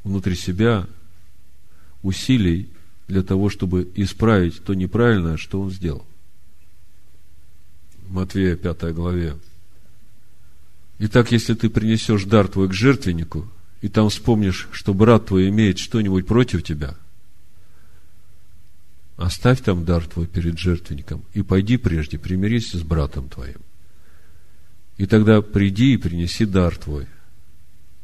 внутри 0.03 0.35
себя 0.35 0.85
усилий 2.03 2.69
для 3.07 3.23
того, 3.23 3.49
чтобы 3.49 3.89
исправить 3.95 4.61
то 4.61 4.73
неправильное, 4.73 5.37
что 5.37 5.61
он 5.61 5.71
сделал. 5.71 6.05
Матвея 8.09 8.57
5 8.57 8.93
главе. 8.93 9.37
Итак, 10.99 11.31
если 11.31 11.53
ты 11.53 11.69
принесешь 11.69 12.25
дар 12.25 12.49
твой 12.49 12.67
к 12.67 12.73
жертвеннику, 12.73 13.47
и 13.81 13.87
там 13.87 14.09
вспомнишь, 14.09 14.67
что 14.71 14.93
брат 14.93 15.27
твой 15.27 15.47
имеет 15.49 15.79
что-нибудь 15.79 16.27
против 16.27 16.61
тебя– 16.61 16.97
Оставь 19.17 19.61
там 19.61 19.85
дар 19.85 20.05
твой 20.05 20.27
перед 20.27 20.59
жертвенником 20.59 21.23
и 21.33 21.41
пойди 21.41 21.77
прежде, 21.77 22.17
примирись 22.17 22.71
с 22.71 22.81
братом 22.81 23.29
твоим. 23.29 23.59
И 24.97 25.05
тогда 25.05 25.41
приди 25.41 25.93
и 25.93 25.97
принеси 25.97 26.45
дар 26.45 26.75
твой. 26.75 27.07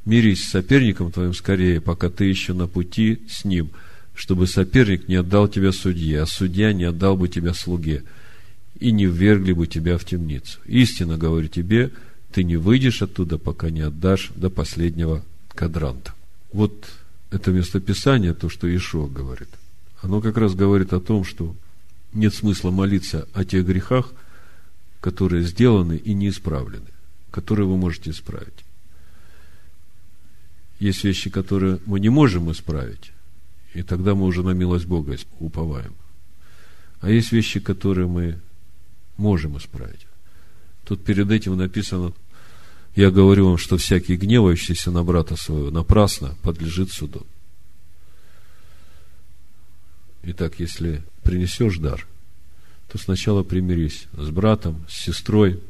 Мирись 0.06 0.46
с 0.46 0.50
соперником 0.50 1.12
твоим 1.12 1.34
скорее, 1.34 1.82
пока 1.82 2.10
ты 2.10 2.26
еще 2.26 2.54
на 2.54 2.68
пути 2.68 3.22
с 3.30 3.46
ним, 3.46 3.72
чтобы 4.16 4.48
соперник 4.48 5.08
не 5.08 5.16
отдал 5.16 5.48
тебя 5.48 5.72
судье, 5.72 6.22
а 6.22 6.26
судья 6.26 6.74
не 6.74 6.86
отдал 6.86 7.18
бы 7.18 7.28
тебя 7.28 7.54
слуге, 7.54 8.04
и 8.80 8.92
не 8.92 9.06
ввергли 9.06 9.54
бы 9.54 9.68
тебя 9.68 9.98
в 9.98 10.06
темницу. 10.06 10.60
Истинно 10.66 11.18
говорю 11.18 11.50
тебе, 11.50 11.92
ты 12.32 12.44
не 12.44 12.56
выйдешь 12.56 13.02
оттуда, 13.02 13.38
пока 13.38 13.70
не 13.70 13.82
отдашь 13.82 14.32
до 14.36 14.50
последнего 14.50 15.24
кадранта. 15.50 16.14
Вот 16.52 16.88
это 17.30 17.52
местописание, 17.52 18.34
то, 18.34 18.50
что 18.50 18.74
Ишуа 18.74 19.08
говорит 19.08 19.50
оно 20.02 20.22
как 20.22 20.38
раз 20.38 20.56
говорит 20.56 20.94
о 20.94 21.00
том, 21.00 21.24
что 21.24 21.56
нет 22.14 22.34
смысла 22.34 22.72
молиться 22.72 23.28
о 23.34 23.46
тех 23.46 23.66
грехах, 23.66 24.12
которые 25.00 25.44
сделаны 25.44 25.98
и 25.98 26.14
не 26.14 26.30
исправлены, 26.30 26.88
которые 27.32 27.68
вы 27.68 27.78
можете 27.78 28.12
исправить. 28.12 28.66
Есть 30.80 31.04
вещи, 31.04 31.30
которые 31.30 31.80
мы 31.86 32.00
не 32.00 32.10
можем 32.10 32.52
исправить, 32.52 33.12
и 33.74 33.84
тогда 33.84 34.16
мы 34.16 34.26
уже 34.26 34.44
на 34.44 34.52
милость 34.52 34.86
Бога 34.86 35.16
уповаем. 35.40 35.94
А 37.00 37.10
есть 37.10 37.32
вещи, 37.32 37.60
которые 37.60 38.08
мы 38.08 38.40
можем 39.18 39.58
исправить. 39.58 40.08
Тут 40.86 41.04
перед 41.04 41.30
этим 41.30 41.56
написано, 41.56 42.14
я 42.96 43.12
говорю 43.12 43.48
вам, 43.48 43.58
что 43.58 43.78
всякий 43.78 44.18
гневающийся 44.18 44.92
на 44.92 45.04
брата 45.04 45.36
своего 45.36 45.72
напрасно 45.72 46.36
подлежит 46.42 46.92
суду. 46.92 47.26
Итак, 50.24 50.60
если 50.60 51.04
принесешь 51.24 51.78
дар, 51.78 52.08
то 52.92 52.98
сначала 52.98 53.44
примирись 53.44 54.08
с 54.14 54.30
братом, 54.30 54.86
с 54.90 54.94
сестрой, 54.94 55.62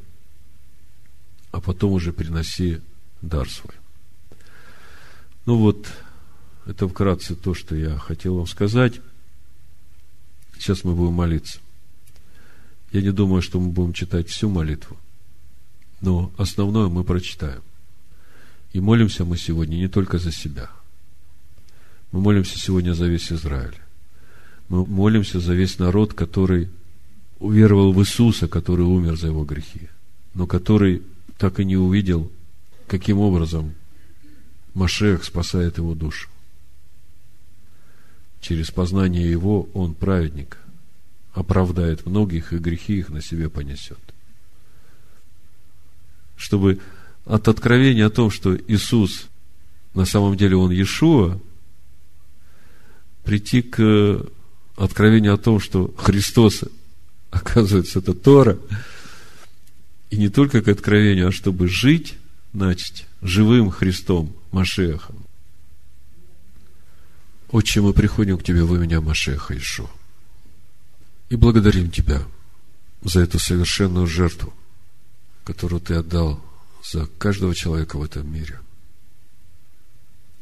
а 1.51 1.61
потом 1.61 1.93
уже 1.93 2.11
приноси 2.11 2.81
дар 3.21 3.49
свой. 3.49 3.75
Ну 5.45 5.57
вот, 5.57 5.87
это 6.65 6.87
вкратце 6.87 7.35
то, 7.35 7.53
что 7.53 7.75
я 7.75 7.97
хотел 7.97 8.37
вам 8.37 8.47
сказать. 8.47 8.99
Сейчас 10.57 10.83
мы 10.83 10.95
будем 10.95 11.13
молиться. 11.13 11.59
Я 12.91 13.01
не 13.01 13.11
думаю, 13.11 13.41
что 13.41 13.59
мы 13.59 13.69
будем 13.69 13.93
читать 13.93 14.27
всю 14.27 14.49
молитву, 14.49 14.97
но 16.01 16.31
основное 16.37 16.89
мы 16.89 17.03
прочитаем. 17.03 17.61
И 18.73 18.79
молимся 18.79 19.23
мы 19.23 19.37
сегодня 19.37 19.77
не 19.77 19.87
только 19.87 20.17
за 20.17 20.31
себя. 20.31 20.69
Мы 22.11 22.19
молимся 22.19 22.59
сегодня 22.59 22.93
за 22.93 23.07
весь 23.07 23.31
Израиль. 23.31 23.77
Мы 24.71 24.85
молимся 24.85 25.41
за 25.41 25.53
весь 25.53 25.79
народ, 25.79 26.13
который 26.13 26.69
уверовал 27.39 27.91
в 27.91 27.99
Иисуса, 27.99 28.47
который 28.47 28.85
умер 28.85 29.17
за 29.17 29.27
его 29.27 29.43
грехи, 29.43 29.89
но 30.33 30.47
который 30.47 31.01
так 31.37 31.59
и 31.59 31.65
не 31.65 31.75
увидел, 31.75 32.31
каким 32.87 33.19
образом 33.19 33.73
Машех 34.73 35.25
спасает 35.25 35.77
его 35.77 35.93
душу. 35.93 36.29
Через 38.39 38.71
познание 38.71 39.29
его 39.29 39.67
он 39.73 39.93
праведник, 39.93 40.57
оправдает 41.33 42.05
многих 42.05 42.53
и 42.53 42.57
грехи 42.57 42.99
их 42.99 43.09
на 43.09 43.21
себе 43.21 43.49
понесет. 43.49 43.99
Чтобы 46.37 46.79
от 47.25 47.49
откровения 47.49 48.05
о 48.05 48.09
том, 48.09 48.31
что 48.31 48.55
Иисус 48.55 49.27
на 49.93 50.05
самом 50.05 50.37
деле 50.37 50.55
Он 50.55 50.71
Иешуа, 50.71 51.41
прийти 53.25 53.61
к 53.61 54.25
откровению 54.75 55.33
о 55.33 55.37
том, 55.37 55.59
что 55.59 55.93
Христос, 55.97 56.63
оказывается, 57.29 57.99
это 57.99 58.13
Тора, 58.13 58.57
и 60.09 60.17
не 60.17 60.29
только 60.29 60.61
к 60.61 60.67
откровению, 60.67 61.29
а 61.29 61.31
чтобы 61.31 61.67
жить, 61.67 62.15
начать 62.53 63.05
живым 63.21 63.71
Христом, 63.71 64.35
Машехом. 64.51 65.15
Отче, 67.49 67.81
мы 67.81 67.93
приходим 67.93 68.37
к 68.37 68.43
Тебе 68.43 68.63
во 68.63 68.77
меня, 68.77 69.01
Машеха 69.01 69.57
Ишо, 69.57 69.89
и 71.29 71.35
благодарим 71.35 71.91
Тебя 71.91 72.23
за 73.03 73.21
эту 73.21 73.39
совершенную 73.39 74.07
жертву, 74.07 74.53
которую 75.43 75.81
Ты 75.81 75.95
отдал 75.95 76.43
за 76.83 77.05
каждого 77.17 77.55
человека 77.55 77.97
в 77.97 78.03
этом 78.03 78.31
мире. 78.31 78.59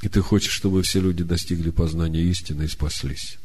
И 0.01 0.09
Ты 0.09 0.21
хочешь, 0.21 0.53
чтобы 0.53 0.82
все 0.84 0.99
люди 0.99 1.23
достигли 1.23 1.71
познания 1.71 2.21
истины 2.21 2.63
и 2.63 2.67
спаслись. 2.67 3.38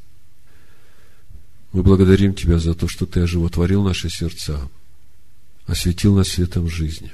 Мы 1.75 1.83
благодарим 1.83 2.35
Тебя 2.35 2.59
за 2.59 2.75
то, 2.75 2.89
что 2.89 3.05
Ты 3.05 3.20
оживотворил 3.20 3.83
наши 3.83 4.09
сердца, 4.09 4.70
осветил 5.66 6.14
нас 6.16 6.29
светом 6.29 6.70
жизни, 6.70 7.12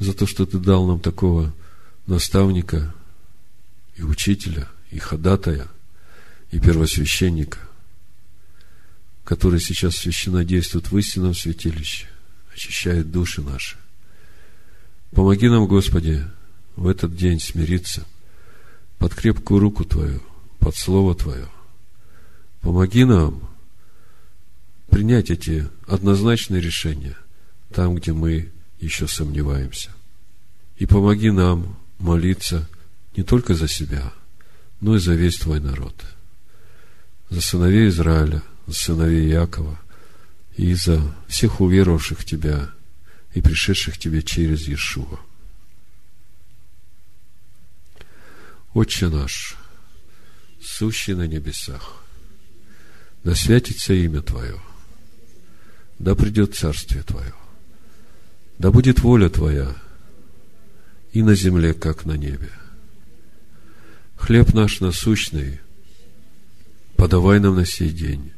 за 0.00 0.12
то, 0.12 0.26
что 0.26 0.44
Ты 0.44 0.58
дал 0.58 0.88
нам 0.88 0.98
такого 0.98 1.54
наставника 2.08 2.92
и 3.94 4.02
учителя– 4.02 4.68
и 4.90 4.98
ходатая, 4.98 5.68
и 6.50 6.58
первосвященника, 6.58 7.58
который 9.24 9.60
сейчас 9.60 9.96
священно 9.96 10.44
действует 10.44 10.90
в 10.90 10.96
истинном 10.96 11.34
святилище, 11.34 12.06
очищает 12.54 13.10
души 13.10 13.42
наши. 13.42 13.76
Помоги 15.10 15.48
нам, 15.48 15.66
Господи, 15.66 16.24
в 16.76 16.86
этот 16.86 17.16
день 17.16 17.40
смириться 17.40 18.06
под 18.98 19.14
крепкую 19.14 19.60
руку 19.60 19.84
Твою, 19.84 20.22
под 20.58 20.76
Слово 20.76 21.14
Твое. 21.14 21.48
Помоги 22.66 23.04
нам 23.04 23.48
принять 24.90 25.30
эти 25.30 25.68
однозначные 25.86 26.60
решения 26.60 27.16
там, 27.72 27.94
где 27.94 28.12
мы 28.12 28.50
еще 28.80 29.06
сомневаемся. 29.06 29.90
И 30.76 30.84
помоги 30.84 31.30
нам 31.30 31.78
молиться 31.98 32.68
не 33.16 33.22
только 33.22 33.54
за 33.54 33.68
себя– 33.68 34.12
но 34.80 34.96
и 34.96 34.98
за 34.98 35.14
весь 35.14 35.38
твой 35.38 35.60
народ, 35.60 36.04
за 37.30 37.40
сыновей 37.40 37.88
Израиля, 37.88 38.42
за 38.66 38.74
сыновей 38.74 39.28
Якова 39.28 39.80
и 40.56 40.74
за 40.74 41.00
всех 41.28 41.60
уверовавших 41.60 42.20
в 42.20 42.24
Тебя 42.24 42.70
и 43.34 43.40
пришедших 43.40 43.94
к 43.94 43.98
Тебе 43.98 44.22
через 44.22 44.68
Иешуа. 44.68 45.18
Отче 48.74 49.08
наш, 49.08 49.56
сущий 50.62 51.14
на 51.14 51.26
небесах, 51.26 52.04
да 53.26 53.34
святится 53.34 53.92
имя 53.92 54.22
Твое, 54.22 54.58
да 55.98 56.14
придет 56.14 56.54
Царствие 56.54 57.02
Твое, 57.02 57.34
да 58.58 58.70
будет 58.70 59.00
воля 59.00 59.28
Твоя 59.28 59.74
и 61.12 61.22
на 61.22 61.34
земле, 61.34 61.74
как 61.74 62.06
на 62.06 62.12
небе– 62.12 62.50
Хлеб 64.16 64.54
наш 64.54 64.80
насущный 64.80 65.60
подавай 66.96 67.38
нам 67.38 67.56
на 67.56 67.66
сей 67.66 67.90
день, 67.90 68.32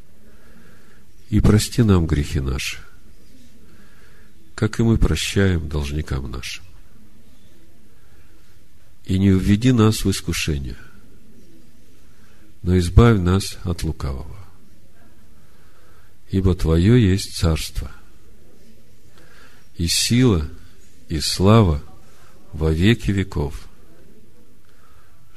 и 1.31 1.41
прости 1.41 1.83
нам 1.83 2.07
грехи 2.07 2.41
наши, 2.41 2.79
как 4.55 4.81
и 4.81 4.83
мы 4.83 4.99
прощаем 4.99 5.69
должникам 5.69 6.31
нашим. 6.31 6.65
И 9.05 9.19
не 9.19 9.31
введи 9.31 9.73
нас 9.73 10.05
в 10.05 10.11
искушение, 10.11 10.77
но 12.63 12.77
избавь 12.79 13.19
нас 13.21 13.57
от 13.63 13.85
лукавого. 13.85 14.48
Ибо 16.31 16.55
Твое 16.55 17.11
есть 17.11 17.37
царство, 17.37 17.91
и 19.77 19.87
сила, 19.87 20.47
и 21.09 21.21
слава 21.21 21.83
во 22.53 22.71
веки 22.71 23.11
веков– 23.11 23.65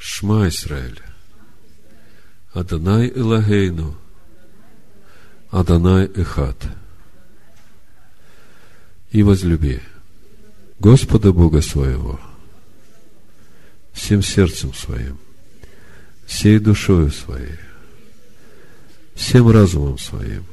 Шма 0.04 0.48
Исраэль. 0.48 1.00
Адонай 2.54 3.12
Элагейну. 3.16 3.96
Адонай 5.52 6.08
Эхат. 6.16 6.58
И 9.12 9.22
возлюби 9.22 9.80
Господа 10.80 11.32
Бога 11.32 11.62
своего 11.62 12.20
всем 13.94 14.24
сердцем 14.24 14.74
своим, 14.74 15.20
всей 16.26 16.58
душою 16.58 17.12
своей, 17.12 17.60
всем 19.14 19.52
разумом 19.52 20.00
своим, 20.00 20.46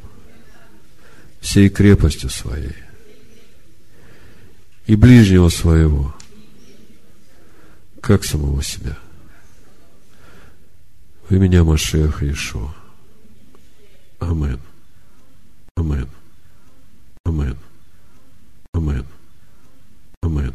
всей 1.40 1.68
крепостью 1.68 2.30
своей 2.30 2.74
и 4.86 4.96
ближнего 4.96 5.48
своего, 5.48 6.14
как 8.00 8.24
самого 8.24 8.62
себя. 8.62 8.96
Вы 11.28 11.38
меня 11.38 11.62
Машех 11.62 12.22
Иешуа. 12.22 12.74
Амин. 14.18 14.60
Амин. 15.76 16.08
Амин. 17.24 17.56
Амин. 18.72 19.06
Амин. 20.22 20.54